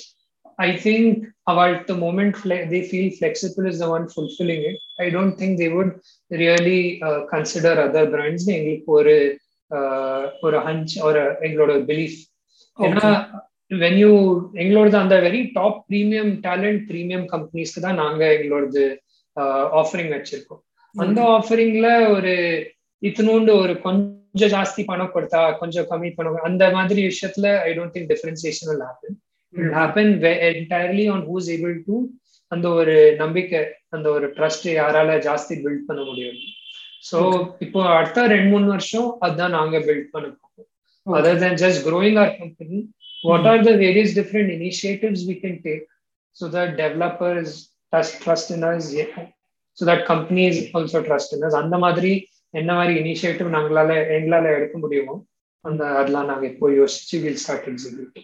[0.60, 1.10] ஐ திங்க்
[1.44, 2.38] அவளுக்கு moment
[2.70, 5.92] they feel Flexiple is the one fulfilling it I don't think they would
[6.32, 6.80] really
[7.34, 9.16] consider other brands எங்களுக்கு ஒரு
[10.42, 12.18] ஒரு hunch ஒரு எங்களோட பிலீஃப்
[12.80, 13.10] ஏன்னா
[13.72, 14.12] வென் யூ
[14.64, 18.84] எங்களோடது அந்த very top premium talent premium கம்பெனிஸ்க்கு தான் நாங்க எங்களோடது
[19.80, 20.62] ஆஃபரிங் வச்சிருக்கோம்.
[20.96, 22.34] அந்த ஆஃபரிங்ல ஒரு
[23.02, 28.12] இத்தினோண்டு ஒரு கொஞ்சம் ஜாஸ்தி பணம் கொடுத்தா கொஞ்சம் கம்மி பணம் அந்த மாதிரி விஷயத்துல I don't think
[28.14, 29.18] differentiation will happen
[29.54, 30.12] it happen
[30.52, 31.98] entirely on who's able to
[32.52, 36.40] அந்த ஒரு நம்பிக்கை அந்த ஒரு ட்ரஸ்ட் யாரால ஜாஸ்தி பில்ட் பண்ண முடியும்.
[37.06, 37.18] ஸோ
[37.66, 40.68] இப்போ அடுத்த ரெண்டு மூணு வருஷம் அதுதான் நாங்க பில்ட் பண்ண போறோம்.
[41.08, 42.80] Other than just growing our company
[43.24, 45.86] what are the various different initiatives we can take
[46.36, 47.48] so that developers
[47.94, 48.88] trust, trust in us
[49.78, 51.54] so that companies also trust in us?
[51.62, 52.12] அந்த மாதிரி
[52.54, 55.16] என்ன மாதிரி இனிஷியேட்டிவ் நாங்களால எங்களால எடுக்க முடியுமோ
[55.66, 58.22] அந்த அதெல்லாம் நாங்க இப்போ யோசிச்சு will start execute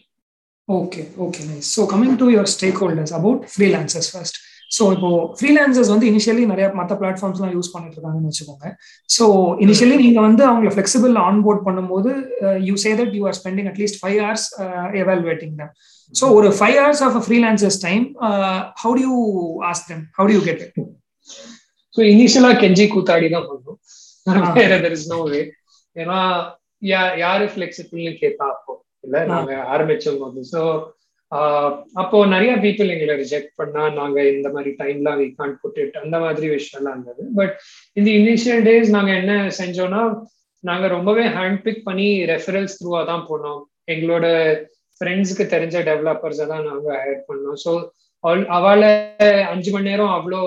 [0.67, 2.51] okay okay nice so coming to your
[2.83, 4.37] stakeholders about freelancers first
[4.71, 8.67] so இப்போ ஃப்ரீலான்சர்ஸ் வந்து இனிஷியலி நிறைய மற்ற பிளாட்ஃபார்ம்ஸ்லாம் யூஸ் பண்ணிட்டு இருக்காங்கன்னு வச்சுக்கோங்க.
[9.09, 9.25] ஸோ
[9.65, 12.11] இனிஷியலி நீங்க வந்து அவங்களை ஃபிளெக்சிபிள் ஆன்போர்ட் பண்ணும்போது
[12.67, 14.47] you say that you are spending at least five hours
[15.01, 15.73] evaluating them
[16.13, 18.05] so ஒரு five hours of freelancers time
[18.83, 19.15] how do you
[19.71, 20.79] ask them how do you get it
[21.93, 23.79] so இனிஷியலா கெஞ்சி கூத்தாடி தான் பண்ணோம்.
[24.57, 25.39] வேற there is no வே
[25.95, 26.17] ஏன்னா
[27.21, 28.73] யாரு ஃபிளெக்சிபிள்னு கேட்பா அப்போ?
[29.05, 30.61] இல்ல நாங்க ஆரம்பிச்சோம் போது ஸோ
[32.01, 36.15] அப்போ நிறைய பீப்புள் எங்களை ரிஜெக்ட் பண்ணா நாங்க இந்த மாதிரி டைம்லாம் வி கான் புட் இட் அந்த
[36.25, 37.23] மாதிரி விஷயம்லாம் இருந்தது.
[37.39, 37.53] பட்
[37.97, 40.01] இந்த இனிஷியல் டேஸ் நாங்க என்ன செஞ்சோம்னா
[40.63, 43.61] நாங்க ரொம்பவே ஹேண்ட் பிக் பண்ணி ரெஃபரன்ஸ் த்ரூவா தான் போனோம்.
[43.93, 44.25] எங்களோட
[45.01, 47.59] ஃப்ரெண்ட்ஸுக்கு தெரிஞ்ச டெவலப்பர்ஸை தான் நாங்க ஹையர் பண்ணோம்.
[47.65, 47.71] ஸோ
[48.57, 48.89] அவளை
[49.51, 50.41] அஞ்சு மணி நேரம் அவ்வளோ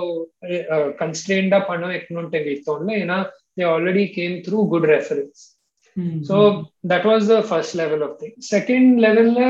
[1.01, 2.93] கன்ஸ்டன்டா பண்ண வைக்கணும்ட்டு எங்களுக்கு தோணல.
[3.05, 3.17] ஏன்னா
[3.57, 5.41] they already came through good reference
[6.29, 6.37] so
[6.93, 9.41] that was the first level of thing second லெவல்ல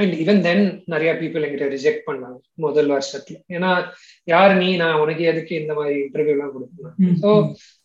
[0.00, 0.62] அண்ட் ஈவன் தென்
[0.92, 3.36] நிறைய பீப்புள் எங்கிட்ட ரிஜெக்ட் பண்ணாங்க முதல் வருஷத்துல.
[3.56, 3.70] ஏன்னா
[4.28, 4.68] யார் நீ?
[4.82, 7.16] நான் உனக்கு எதுக்கு இந்த மாதிரி இன்டர்வியூ எல்லாம் கொடுக்கணும்?
[7.22, 7.30] ஸோ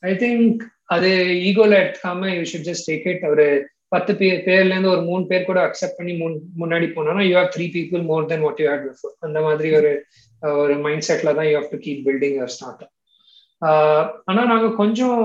[0.04, 0.64] ஐ திங்க்
[0.96, 1.10] அது
[1.50, 3.46] ஈகோல எடுக்காம you should just take it ஒரு
[3.96, 6.14] பத்து பேர் பேர்ல இருந்து ஒரு மூணு பேர் கூட அக்செப்ட் பண்ணி
[6.62, 9.92] முன்னாடி போனோம்னா you have three people more than what you had before அந்த மாதிரி ஒரு
[10.64, 12.84] ஒரு மைண்ட் செட்ல தான் you have to keep building your start
[14.30, 15.20] ஆனா நாங்க கொஞ்சம்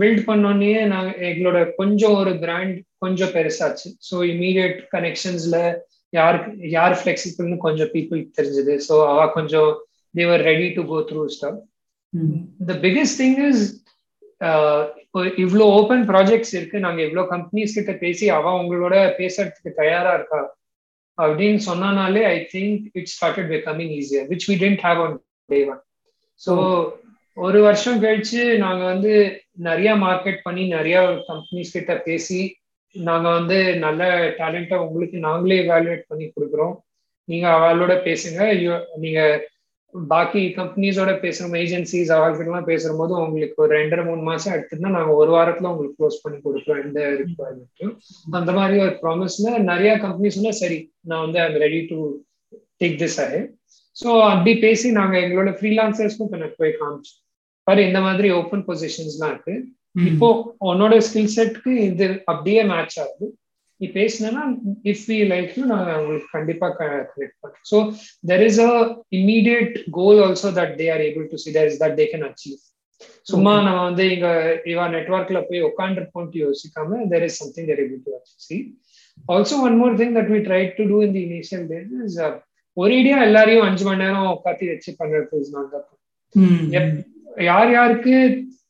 [0.00, 3.88] பில்ட் பண்ணோன்னே நாங்க எங்களோட கொஞ்சம் ஒரு பிராண்ட் கொஞ்சம் பெருசாச்சு.
[4.08, 5.56] ஸோ இமீடியட் கனெக்ஷன்ஸ்ல
[6.12, 8.74] யாருக்கு யார் ஃபிளெக்சிபிள்னு கொஞ்சம் பீப்புள் தெரிஞ்சது.
[8.88, 9.70] ஸோ அவ கொஞ்சம்
[10.14, 11.58] they're ready to go through stuff
[12.70, 13.64] the biggest thing is
[15.44, 16.78] இவ்வளோ ஓப்பன் ப்ராஜெக்ட்ஸ் இருக்கு.
[16.84, 20.40] நாங்க இவ்வளோ கம்பெனிஸ் கிட்ட பேசி அவ உங்களோட பேசுறதுக்கு தயாரா இருக்கா?
[21.18, 25.16] அப்படின்னு சொன்னாலே I think it started becoming easier which we tend have on
[25.50, 25.80] day one
[26.40, 26.52] so
[27.38, 29.12] ஒரு வருஷம் கழிச்சு நாங்க வந்து
[29.66, 30.96] நிறைய மார்க்கெட் பண்ணி நிறைய
[31.28, 32.40] கம்பெனிஸ் கிட்ட பேசி
[32.94, 34.02] நாங்க வந்து நல்ல
[34.38, 36.74] டேலண்டா உங்களுக்கு நாங்களே எவாலுவேட் பண்ணி கொடுக்குறோம்.
[37.28, 38.40] நீங்க அவளோட பேசுங்க.
[39.04, 39.20] நீங்க
[39.94, 45.30] பாக்கி கம்பெனிஸோட பேசுறோம் ஏஜென்சிஸ் அவர்கிட்டலாம் பேசுற போது உங்களுக்கு ஒரு ரெண்டரை மூணு மாசம் எடுத்துனா நாங்க ஒரு
[45.36, 47.94] வாரத்துல உங்களுக்கு க்ளோஸ் பண்ணி கொடுக்குறோம் எந்த ரிக்வயர்மெண்ட்டும்
[48.38, 51.98] அந்த மாதிரி ஒரு ப்ராமிஸ்ல நிறைய கம்பெனிஸ்ல சரி நான் வந்து I'm ready to
[52.80, 53.40] take this ahead
[53.96, 57.22] so அப்படி பேசி நாங்க எங்களோட ஃப்ரீலான்சர்ஸ்க்கும் எனக்கு போய் காமிச்சோம்.
[57.68, 59.54] பாரு இந்த மாதிரி ஓப்பன் பொசிஷன்ஸ்லாம் இருக்கு.
[60.10, 60.28] இப்போ
[60.70, 63.26] உன்னோட ஸ்கில் செட்க்கு இது அப்படியே மேட்ச் ஆகுது.
[63.80, 64.42] நீ பேசினா
[64.92, 67.66] இஃப் வி லைக் யூ நான் உங்களுக்கு கண்டிப்பா கனெக்ட் பண்றேன்.
[67.70, 67.78] So
[68.30, 68.72] there is a
[69.18, 72.58] immediate goal also that they are able to see there is that they can achieve
[73.30, 74.28] சும்மா நம்ம வந்து இங்க
[74.72, 78.14] இவா நெட்ஒர்க்ல போய் உட்காந்துருப்போம்ட்டு யோசிக்காம there is something they're able to
[78.46, 78.56] see
[79.34, 82.18] also one more thing that we try to do in the initial days is
[82.76, 85.76] ஒரேடியா எல்லாரையும் அஞ்சு மணி நேரம் உட்காந்து வச்சு பண்றது இஸ் நாட்
[87.46, 88.14] யார் யாருக்கு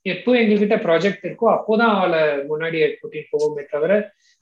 [0.07, 3.93] எப்போ எங்ககிட்ட ப்ராஜெக்ட் இருக்கோ அப்போதான் அவளை முன்னாடி கூட்டிட்டு போவோமே தவிர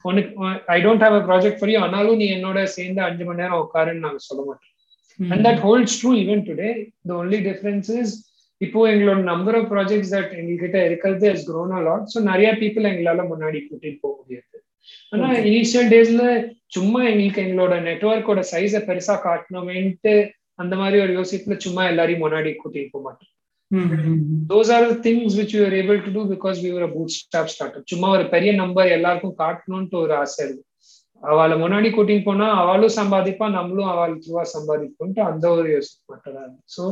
[0.05, 0.31] உனக்கு
[0.75, 4.05] I don't have a project for you ஆனாலும் நீ என்னோட சேர்ந்து அஞ்சு மணி நேரம் உட்காருன்னு
[4.05, 4.73] நாங்க சொல்ல மாட்டோம்.
[5.19, 6.69] And that holds true even today
[7.07, 8.13] the only difference is
[8.61, 12.89] இப்போ எங்களோட நம்பர் ஆஃப் ப்ராஜெக்ட்ஸ் தட் எங்ககிட்ட இருக்கிறது is grown a lot so நிறைய பீப்புள்
[12.91, 14.55] எங்களால முன்னாடி கூட்டிட்டு போக முடியாது.
[15.13, 16.23] ஆனா இனிஷியல் டேஸ்ல
[16.69, 20.13] சும்மா எங்களுக்கு எங்களோட நெட்ஒர்க்கோட சைஸை பெருசா காட்டணுமேன்ட்டு
[20.59, 23.31] அந்த மாதிரி ஒரு யோசிப்புல சும்மா எல்லாரையும் முன்னாடி கூட்டிட்டு போக மாட்டோம்.
[24.51, 27.91] Those are things which you are able to do because we ஒரு பூட் ஸ்டாப் ஸ்டார்ட்
[27.91, 30.63] சும்மா ஒரு பெரிய நம்பர் எல்லாருக்கும் காட்டணும்ட்டு ஒரு ஆசை இருக்கு
[31.23, 36.51] அவளை முன்னாடி கூட்டின்னு போனா அவளும் சம்பாதிப்பா நம்மளும் அவள் த்ரூவா சம்பாதிப்போம்ட்டு அந்த ஒரு யோசிக்க மட்டும் தான்
[36.75, 36.83] so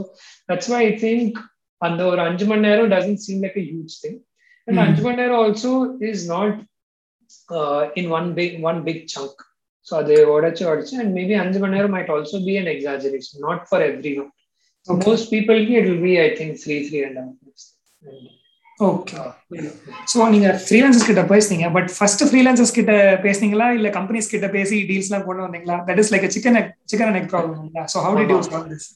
[0.49, 1.37] that's why I think
[1.81, 4.17] அந்த ஒரு அஞ்சு மணி நேரம் doesn't seem like a huge thing
[4.67, 5.73] and அஞ்சு மணி நேரம் also
[6.09, 6.57] is not
[8.01, 9.43] in one big one big chunk
[9.87, 13.63] so அது உடைச்சு உடைச்சு அண்ட் மேபி அஞ்சு மணி நேரம் might also be an exaggeration not
[13.69, 14.31] for every one
[14.87, 17.33] most பீப்புளுக்கு it will be I think three three and half
[18.79, 19.17] okay
[20.11, 22.93] so நீங்க freelancers கிட்ட பேசுனீங்க பட் ஃபர்ஸ்ட் ஃப்ரீலான்சர்ஸ் கிட்ட
[23.25, 23.67] பேசுனீங்களா?
[23.77, 25.77] இல்ல கம்பெனிஸ் கிட்ட பேசி டீல்ஸ்லாம் கொண்டு வந்தீங்களா?
[25.87, 26.59] That is like chicken
[26.91, 27.61] chicken egg problem
[27.93, 28.87] so how did you solve this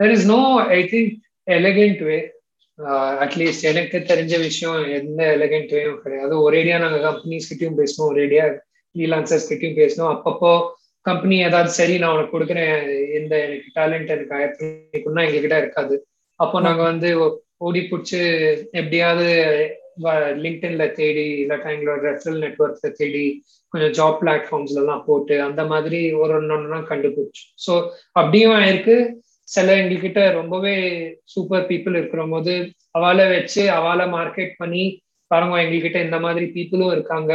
[0.00, 0.40] there is no
[0.76, 1.10] I think
[1.46, 2.18] elegant way
[3.24, 6.34] at least எனக்கு தெரிஞ்ச விஷயம் எந்த எலகென்ட் வேயும் கிடையாது.
[6.46, 8.44] ஒரேடியா நாங்க கம்பெனிஸ் கிட்டயும் பேசணும் ஒரேடியா
[8.94, 10.52] ஃப்ரீலான்சர்ஸ் கிட்டயும் பேசணும் அப்பப்போ
[11.06, 12.76] கம்பெனி ஏதாவது சரி நான் உனக்கு கொடுக்குறேன்.
[13.18, 15.96] இந்த எனக்கு டேலண்ட் எனக்கு ஆயிரத்துனா எங்க கிட்ட இருக்காது.
[16.40, 17.10] அப்போ நாங்க வந்து
[17.66, 18.20] ஓடி பிடிச்சி
[18.80, 19.26] எப்படியாவது
[20.44, 23.22] லிங்க்டின்ல தேடி இல்லாட்டா எங்களோட ரெஃபரல் நெட்ஒர்க்ல தேடி
[23.72, 27.74] கொஞ்சம் ஜாப் பிளாட்ஃபார்ம்ஸ்ல எல்லாம் போட்டு அந்த மாதிரி ஒரு ஒன்னொன்னா கண்டுபிடிச்சோம் ஸோ
[28.20, 28.96] அப்படியும் ஆயிருக்கு.
[29.48, 30.74] சில எங்ககிட்ட ரொம்பவே
[31.32, 32.54] சூப்பர் பீப்புள் இருக்கிற போது
[32.98, 34.84] அவளை வச்சு அவளை மார்க்கெட் பண்ணி
[35.30, 37.32] பாருங்க எங்ககிட்ட இந்த மாதிரி பீப்புளும் இருக்காங்க.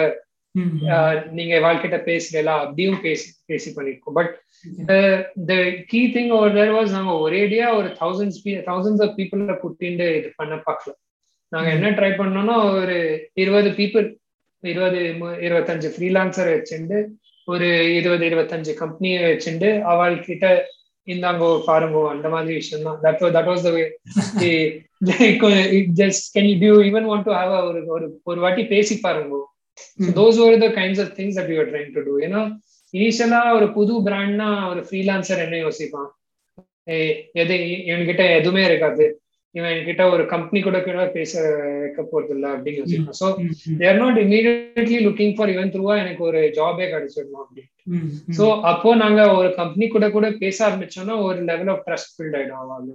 [1.37, 4.15] நீங்க வாழ்க்கிட்ட பேசுறீங்களா அப்படியும் பேசி பேசி பண்ணிருக்கோம்.
[4.19, 4.33] But
[5.49, 5.53] the
[5.91, 10.55] key thing over there was நாங்க ஒரேடியா ஒரு தௌசண்ட்ஸ் தௌசண்ட்ஸ் ஆஃப் பீப்புள கூட்டிட்டு இது பண்ண
[10.67, 10.93] பார்க்கல.
[11.51, 12.97] நாங்க என்ன ட்ரை பண்ணோம்னா ஒரு
[13.43, 14.07] இருபது பீப்புள்
[14.63, 14.99] இருபது
[15.47, 16.99] இருபத்தஞ்சு ஃப்ரீலான்சர் வச்சுட்டு
[17.47, 20.47] ஒரு இருபது இருபத்தஞ்சு கம்பெனியை வச்சுட்டு அவள்கிட்ட
[21.07, 23.85] இந்தாங்கோ பாருங்கோ அந்த மாதிரி விஷயம் தான் that that was the way
[26.01, 27.53] just can you do even want to have
[27.95, 29.41] ஒரு ஒரு வாட்டி பேசி பாருங்கோ.
[30.19, 32.41] Those are the kinds of things that you trying to do ஏன்னா
[32.93, 36.09] இனிஷியலா ஒரு புது பிராண்ட்னா ஒரு ஃப்ரீலான்சர் என்ன யோசிப்பான்?
[37.41, 37.55] எது
[37.89, 39.05] இவன்கிட்ட எதுவுமே இருக்காது.
[39.55, 41.31] இவன் என்கிட்ட ஒரு கம்பெனி கூட கூட பேச
[41.81, 43.17] வைக்க போறது இல்லை அப்படின்னு யோசிப்பான்.
[43.21, 43.27] So
[43.81, 47.69] they're not immediately looking for இவன் த்ரூவா எனக்கு ஒரு ஜாபே கிடைச்சிடணும் அப்படின்னு.
[48.37, 52.61] ஸோ அப்போ நாங்க ஒரு கம்பெனி கூட கூட பேச ஆரம்பிச்சோம்னா ஒரு லெவல் ஆஃப் ட்ரஸ்ட் பில்ட் ஆயிடும்
[52.61, 52.93] அவங்க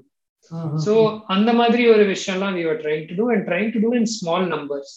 [0.87, 0.93] ஸோ
[1.35, 4.49] அந்த மாதிரி ஒரு விஷயம்லாம் we are trying to do and trying to do in small
[4.55, 4.93] numbers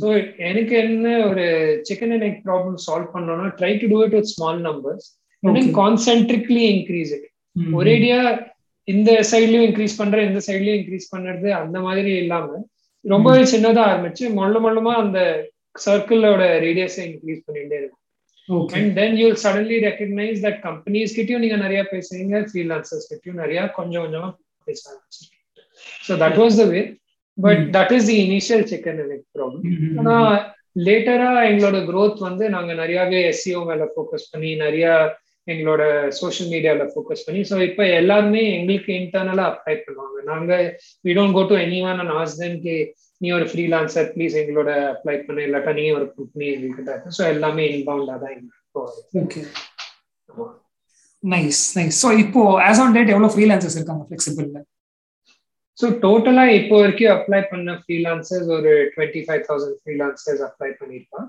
[0.00, 0.08] so
[0.48, 1.46] எனக்கு என்ன ஒரு
[1.88, 5.06] chicken and egg problem solve பண்ணோம்னா try to do it with small numbers
[5.80, 7.26] concentrically increase it
[7.80, 8.20] ஒரேடியா
[8.88, 12.62] இந்த சைட்லயும் இன்க்ரீஸ் பண்ற இந்த சைட்லயும் இன்க்ரீஸ் பண்றது அந்த மாதிரி இல்லாம
[13.04, 15.18] ரொம்பவே சின்னதா ஆரம்பிச்சு மொள்ள மொள்ளமா அந்த
[15.86, 18.02] சர்க்கிளோட ரேடியஸை இன்க்ரீஸ் பண்ணிட்டே இருக்கும்.
[18.76, 24.04] And then you suddenly recognise that companies கிட்டயும் நீங்க நிறைய பேசுறீங்க ஃப்ரீலான்சர்ஸ் கிட்டயும் நிறைய கொஞ்சம்
[24.04, 24.28] கொஞ்சமா
[24.66, 25.42] பேச ஆரம்பிச்சிருக்கீங்க.
[26.06, 26.80] So that was the way
[27.38, 29.64] but that is the initial chicken எனக்கு ப்ராப்ளம்
[30.00, 30.16] ஆனா
[30.86, 34.86] லேட்டரா எங்களோட க்ரோத் வந்து நாங்க நிறையவே எஸ்சிஓ மேல ஃபோக்கஸ் பண்ணி நிறைய
[35.48, 35.82] எங்களோட
[36.18, 37.40] சோஷியல் மீடியால ஃபோக்கஸ் பண்ணி.
[37.50, 40.18] ஸோ இப்போ எல்லாருமே எங்களுக்கு இன்டர்னலா அப்ளை பண்ணுவாங்க.
[40.30, 40.52] நாங்க
[41.04, 42.74] we don't go to any one and as then K
[43.20, 45.38] நீ ஒரு ஃப்ரீலான்சர் ப்ளீஸ் எங்களோட அப்ளை பண்ண.
[45.48, 48.42] இல்லாட்டா நீ ஒரு கம்பெனி எங்ககிட்ட ஸோ எல்லாமே இன்பவுண்டா தான்
[49.20, 49.42] ஓகே
[51.22, 54.58] நைஸ் நைஸ் ஸோ இப்போ ஆஸ் ஆன் டேட் எவ்வளோ ஃப்ரீலான்சர்ஸ் இருக்காங்க ஃபிளெக்சிபிள்ல
[55.78, 61.28] ஸோ டோட்டலா இப்போ வரைக்கும் அப்ளை பண்ண ஃப்ரீலான்சர்ஸ் ஒரு twenty five thousand freelancers apply பண்ணியிருக்கான்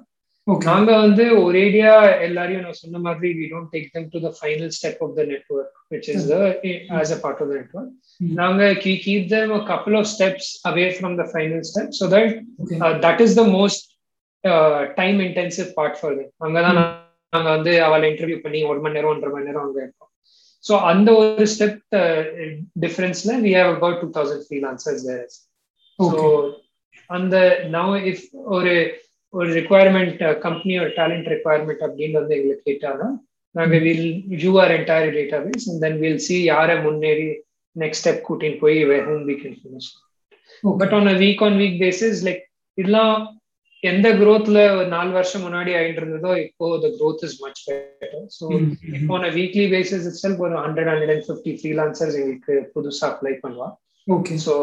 [0.67, 1.93] நாங்க வந்து ஒரேடியா
[2.25, 5.73] எல்லாரையும் நான் சொன்ன மாதிரி we don't take them to the final step of the network
[5.93, 6.27] which is
[6.99, 7.91] as a part of the network
[8.37, 12.31] நாங்க key keep them a couple of steps away from the final step so that
[13.05, 13.83] that is the most
[14.97, 16.79] time intensive part for them அங்கதான்
[17.33, 20.06] நாங்க வந்து அவளை interview பண்ணி ஒரு மணி நேரம் ஒன்றரை மணி நேரம் அங்க இருக்கோம்.
[20.63, 21.79] ஸோ அந்த ஒரு step
[22.79, 25.27] டிஃபரன்ஸ்ல we have about two thousand freelancers there
[25.99, 26.21] so
[27.09, 27.35] அந்த
[27.69, 28.73] நவ் இஃப் ஒரு
[29.33, 33.09] ஒரு ரெக்குவயர்மெண்ட் கம்பெனி ஒரு டேலண்ட் ரெக்குவயர்மெண்ட் அப்படின்னு வந்து எங்களுக்கு கேட்டாங்கன்னா
[33.55, 35.15] நாங்கள் will view our entire
[35.45, 37.27] database and then will see யாரை முன்னேறி
[37.75, 40.03] நெக்ஸ்ட் ஸ்டெப் கூட்டின்னு போய் home week information
[40.81, 42.43] but on a week on week basis like
[42.77, 43.15] இதெல்லாம்
[43.83, 48.45] எந்த க்ரோத்ல ஒரு நாலு வருஷம் முன்னாடி ஆயிட்டு இருந்ததோ இப்போ the growth is much better so
[48.97, 53.67] இப்போ ஆன் வீக்லி பேசிஸ் இட்ஸ் ஒரு hundred hundred and fifty freelancers எங்களுக்கு புதுசாக அப்ளை பண்ணுவா.
[54.07, 54.53] ஓகே ஸோ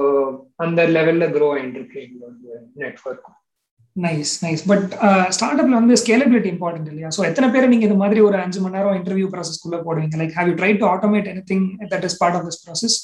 [0.64, 2.35] அந்த லெவல்ல க்ரோ ஆயிட்டு இருக்கு எங்களோட
[2.83, 3.31] network
[3.96, 4.87] nice nice but
[5.37, 7.09] start அப்ல வந்து ஸ்கேலபிலிட்டி இம்பார்ட்டன்ட் இல்லையா?
[7.16, 10.16] ஸோ எத்தனை பேர் நீங்க இந்த மாதிரி ஒரு அஞ்சு மணி நேரம் இன்டர்வியூ ப்ராசஸ்க்குள்ள போடுவீங்க?
[10.22, 12.96] Like have you try to automate any thing that is part of this process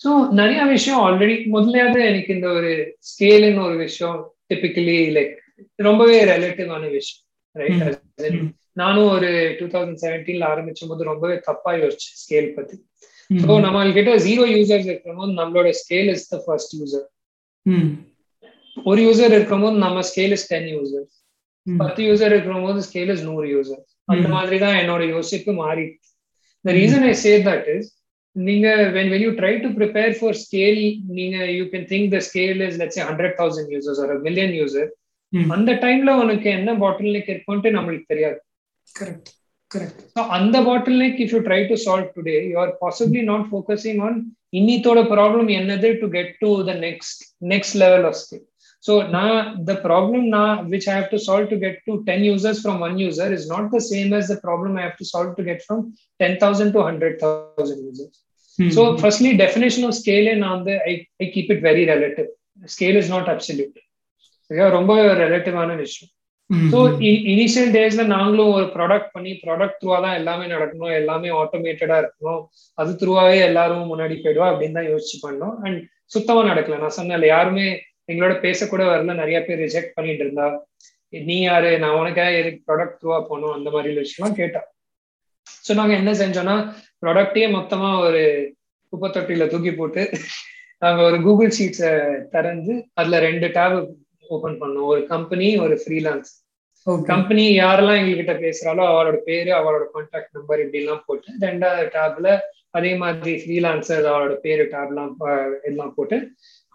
[0.00, 2.72] so நிறைய விஷயம் ஆல்ரெடி முதலையாவது எனக்கு இந்த ஒரு
[3.10, 4.18] ஸ்கேலுன்னு ஒரு விஷயம்
[4.50, 5.34] டிபிக்கலி லைக்
[5.78, 7.82] ரொம்பவே ரிலேட்டிவான விஷயம் ரைட்
[8.80, 12.76] நானும் ஒரு டூ தௌசண்ட் செவன்டீன்ல ஆரம்பிச்சும் போது ரொம்பவே தப்பா யோசிச்சேன் ஸ்கேல் பத்தி.
[13.30, 17.06] ஸோ நம்ம கிட்ட ஜீரோ யூசர்ஸ் இருக்கும் போது நம்மளோட scale is the first user
[18.76, 21.14] ஒரு யூசர் இருக்கும் போது நம்ம ஸ்கேல் இஸ் டென் யூசர்ஸ்
[21.66, 25.86] பத்து யூசர் இருக்கிற போது ஸ்கேல் இஸ் நூறு யூசர் அந்த மாதிரி தான் என்னோட யோசிப்பு மாறி.
[26.64, 27.88] The reason I say that is
[28.47, 30.81] நீங்க when when you try to prepare for scale
[31.17, 34.85] நீங்க you can think the scale is let's say 100,000 users or a million user
[35.55, 38.39] அந்த டைம்ல உனக்கு என்ன பாட்டில் நெக் இருக்கும்ட்டு நம்மளுக்கு தெரியாது
[38.99, 39.29] கரெக்ட்
[39.71, 40.57] கரெக்ட் ஸோ அந்த
[41.03, 44.17] bottleneck if you try to solve today you are possibly not focusing on
[44.59, 48.45] இன்னித்தோட problem என்னது to get to the next next level of skill
[48.83, 52.61] So now the problem now which I have to solve to get to 10 users
[52.61, 55.43] from one user is not the same as the problem I have to solve to
[55.43, 57.21] get from 10,000 to 100,000
[57.57, 57.97] users.
[57.97, 58.09] Mm-hmm.
[58.09, 58.26] So
[59.02, 62.28] firstly, definition of scale and on the I, I keep it very relative.
[62.76, 63.76] Scale is not absolute.
[64.76, 66.10] ரொம்ப ரிலேட்டிவான விஷயம்.
[66.72, 66.78] So
[67.32, 72.40] initial டேஸ்ல நாங்களும் ஒரு product பண்ணி product த்ரூவா தான் எல்லாமே நடக்கணும் எல்லாமே ஆட்டோமேட்டடா இருக்கணும்.
[72.80, 75.54] அது த்ரூவாவே எல்லாரும் முன்னாடி போயிடுவா அப்படின்னு தான் யோசிச்சு பண்ணோம்.
[75.64, 75.80] அண்ட்
[76.14, 76.78] சுத்தமா நடக்கல.
[76.84, 77.66] நான் சொன்னேன் யாருமே
[78.12, 79.14] எங்களோட பேசக்கூட வரல.
[79.22, 80.48] நிறைய பேர் ரிஜெக்ட் பண்ணிட்டு இருந்தா.
[81.28, 81.72] நீ யாரு?
[81.84, 83.54] நான் உனக்காக எதுக்கு ப்ராடக்ட் த்ரூவா போகணும்?
[83.58, 84.62] அந்த மாதிரி விஷயம்லாம் கேட்டா.
[85.64, 86.56] ஸோ நாங்க என்ன செஞ்சோம்னா
[87.02, 88.22] ப்ராடக்டே மொத்தமா ஒரு
[88.92, 90.02] குப்பை தொட்டியில தூக்கி போட்டு
[90.82, 91.92] நாங்க ஒரு கூகுள் ஷீட்ஸை
[92.32, 93.78] திறந்து அதுல ரெண்டு டேப்
[94.30, 94.88] ஓபன் பண்ணோம்.
[94.92, 96.30] ஒரு கம்பெனி ஒரு ஃப்ரீலான்ஸ்
[97.06, 102.28] கம்பெனி யாரெல்லாம் எங்ககிட்ட பேசுறாலோ அவளோட பேரு அவளோட கான்டாக்ட் நம்பர் இப்படி எல்லாம் போட்டு ரெண்டாவது டேப்ல
[102.72, 105.12] அதே மாதிரி ஃப்ரீலான்சர் அவளோட பேரு டேப்லாம்
[105.64, 106.16] எல்லாம் போட்டு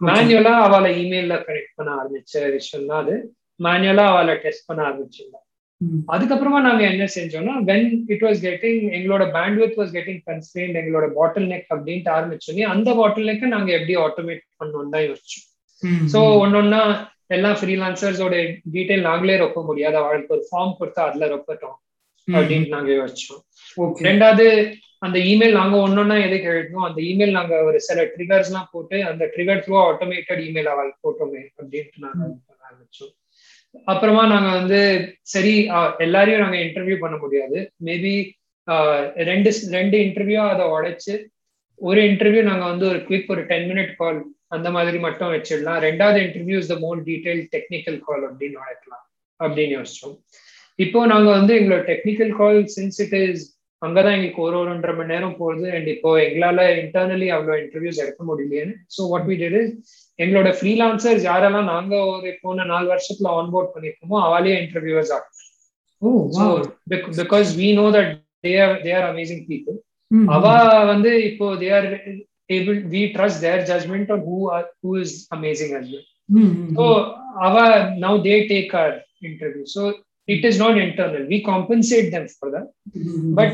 [0.00, 3.16] மேனுவலா அவளை இமெயில்ல கனெக்ட் பண்ண ஆரம்பிச்ச விஷயம் தான் அது
[3.60, 5.46] மேனுவலா அவளை டெஸ்ட் பண்ண ஆரம்பிச்சிருந்தோம்
[6.08, 11.50] அதுக்கப்புறமா நாங்க என்ன செஞ்சோம்னா வென் இட் வாஸ் கெட்டிங் எங்களோட பேண்ட்வித் வாஸ் கெட்டிங் கன்ஸ்டெயின்ட் எங்களோட பாட்டில்
[11.52, 15.44] நெக் அப்படின்ட்டு ஆரம்பிச்சோன்னே அந்த பாட்டில் நெக்கை நாங்க எப்படி ஆட்டோமேட் பண்ணணும் தான் யோசிச்சோம்.
[16.12, 16.82] ஸோ ஒன்னொன்னா
[17.28, 18.34] எல்லா ஃப்ரீலான்சர்ஸோட
[18.74, 21.76] டீடைல் நாங்களே ரொப்ப முடியாது அவளுக்கு ஒரு ஃபார்ம் கொடுத்தா அதுல ரொப்பட்டோம்
[22.28, 23.42] அப்படின்னு நாங்க யோசிச்சோம்.
[24.08, 24.46] ரெண்டாவது
[25.02, 29.24] அந்த இமெயில் நாங்க ஒன்னொன்னா எதுக்கு எழுதணும் அந்த இமெயில் நாங்க ஒரு சில ட்ரிகர்ஸ் எல்லாம் போட்டு அந்த
[29.34, 32.22] ட்ரிகர் த்ரூ ஆட்டோமேட்டட் இமெயில் அவளுக்கு போட்டோமே அப்படின்ட்டு நாங்க
[32.68, 33.12] ஆரம்பிச்சோம்.
[33.92, 34.80] அப்புறமா நாங்க வந்து
[35.34, 35.54] சரி
[36.04, 37.58] எல்லாரையும் நாங்க இன்டர்வியூ பண்ண முடியாது.
[37.88, 38.14] மேபி
[39.30, 41.14] ரெண்டு ரெண்டு இன்டர்வியூ அதை உடைச்சு
[41.80, 44.20] ஒரு இன்டர்வியூ நாங்க வந்து ஒரு குவிக் ஒரு டென் மினிட் கால்
[44.56, 45.80] அந்த மாதிரி மட்டும் வச்சிடலாம்.
[45.88, 49.04] ரெண்டாவது interview is the more detail technical call அப்படின்னு உடைக்கலாம்
[49.40, 50.16] அப்படின்னு யோசிச்சோம்.
[50.78, 53.44] இப்போ நாங்க வந்து எங்களோட technical call since it is
[53.82, 58.22] அங்கதான் எங்களுக்கு ஒரு ஒரு ஒன்றரை மணி நேரம் போகுது அண்ட் இப்போ எங்களால இன்டர்னலி அவ்வளோ இன்டர்வியூஸ் எடுக்க
[58.30, 59.58] முடியலையேன்னு ஸோ வாட் வி டிட்
[60.18, 65.32] எங்களோட ஃப்ரீலான்சர்ஸ் யாரெல்லாம் நாங்க ஒரு போன நாலு வருஷத்துல ஆன்போர்ட் பண்ணிருக்கோமோ அவளே இன்டர்வியூவர்ஸ் ஆகும்
[67.22, 69.78] because we know that they are they are amazing people
[70.26, 70.46] அவ
[70.84, 71.88] வந்து இப்போ they are
[73.40, 76.02] their judgment on who are who is amazing as well.
[76.30, 76.74] mm-hmm.
[76.74, 76.84] so
[77.36, 79.64] our now they take our interview.
[79.66, 79.94] So
[80.28, 81.26] it is not internal.
[81.26, 82.68] We compensate them for that.
[82.98, 83.34] mm-hmm.
[83.34, 83.52] but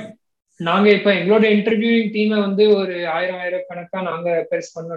[0.61, 4.97] நாங்க இப்ப எங்களோட interviewing டீமை வந்து ஒரு ஆயிரம் ஆயிரம் கணக்கா நாங்க பெருசு பண்ண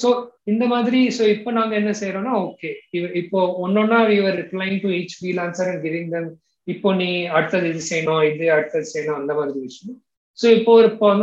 [0.00, 0.08] ஸோ
[0.52, 2.70] இந்த மாதிரி ஸோ இப்போ நாங்க என்ன செய்யறோம்னா ஓகே
[3.22, 6.28] இப்போ ஒன்னொன்னா you're replying to each freelancer and giving them
[6.68, 9.96] இப்போ நீ அடுத்தது இது செய்யணும் இது அடுத்தது செய்யணும் அந்த மாதிரி விஷயம்.
[10.38, 11.22] ஸோ இப்போ ஒரு போன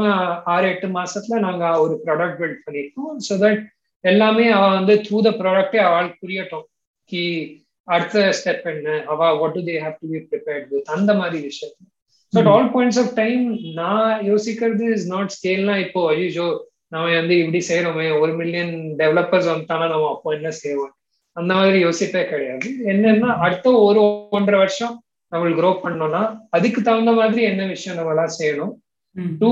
[0.53, 3.61] ஆறு எட்டு மாசத்துல நாங்க ஒரு ப்ராடக்ட் பில்ட் பண்ணியிருக்கோம் ஸோ தட்
[4.03, 6.65] எல்லாமே அவ வந்து த்ரூ த ப்ராடக்டே அவள் புரியட்டும்.
[7.11, 7.21] கி
[7.88, 8.88] அடுத்த ஸ்டெப் என்ன?
[9.11, 11.75] அவ what do they have to be prepared with அந்த மாதிரி விஷயம்
[12.33, 13.43] at all points of time
[13.79, 16.47] நான் யோசிக்கிறது இஸ் நாட் ஸ்கேல்னா இப்போ ஐயோ
[16.91, 20.93] நம்ம வந்து இப்படி செய்யறோமே ஒரு மில்லியன் டெவலப்பர்ஸ் வந்துட்டானா நம்ம அப்போ என்ன செய்வோம்?
[21.38, 22.67] அந்த மாதிரி யோசிப்பே கிடையாது.
[22.91, 24.02] என்னன்னா அடுத்த ஒரு
[24.38, 24.93] ஒன்றரை வருஷம்
[25.32, 26.21] நம்மளுக்கு க்ரோ பண்ணோம்னா
[26.56, 28.74] அதுக்கு தகுந்த மாதிரி என்ன விஷயம் நம்ம எல்லாம் செய்யணும்
[29.41, 29.50] டு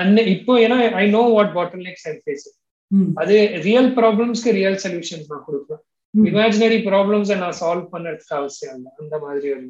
[0.00, 1.54] அன்ன இப்போ ஏன்னா I know what
[1.88, 2.46] bottlenecks face
[3.22, 3.34] அது
[3.68, 5.82] ரியல் ப்ராப்ளம்ஸ்க்கு ரியல் சொல்யூஷன்ஸ் நான் கொடுப்பேன்.
[6.14, 8.90] இமேஜினரி ப்ராப்ளம்ஸ் நான் சால்வ் பண்ணுறதுக்கு அவசியம் இல்லை.
[9.00, 9.66] அந்த மாதிரி ஒரு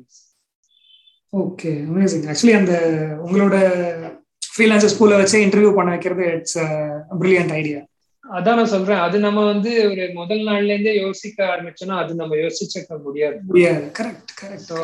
[1.33, 2.75] ஓகே அமேசிங் ஆக்சுவலி அந்த
[3.25, 3.57] உங்களோட
[4.53, 6.59] ஃப்ரீலான்சர் ஸ்கூல்ல வச்சு இன்டர்வியூ பண்ண வைக்கிறது இட்ஸ்
[7.21, 7.81] பிரில்லியன்ட் ஐடியா
[8.25, 8.99] அதான் நான் சொல்றேன்.
[8.99, 13.38] அது நம்ம வந்து ஒரு முதல் நாள்ல இருந்தே யோசிக்க ஆரம்பிச்சோம்னா அது நம்ம யோசிச்சிருக்க முடியாது.
[13.43, 13.87] முடியாது.
[13.99, 14.79] Correct correct so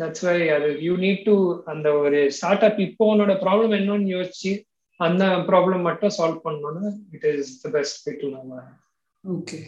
[0.00, 4.52] that's why அது யூ நீட் டு அந்த ஒரு ஸ்டார்ட் அப் இப்போ உன்னோட ப்ராப்ளம் என்னன்னு யோசிச்சு
[5.00, 8.62] அந்த ப்ராப்ளம் மட்டும் சால்வ் பண்ணணும்னா it is the best way to நம்ம
[9.24, 9.60] okay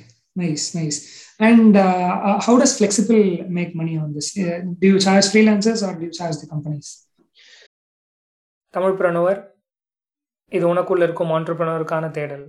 [2.47, 3.23] how does flexible
[3.59, 4.29] make money on this?
[4.39, 6.89] Uh, do you charge freelancers or do you charge the companies?
[8.75, 9.41] Tamil Pranavar
[10.53, 12.45] இது உனக்குள்ள இருக்கும் ஆண்டர்பிரனருக்கான தேடல்.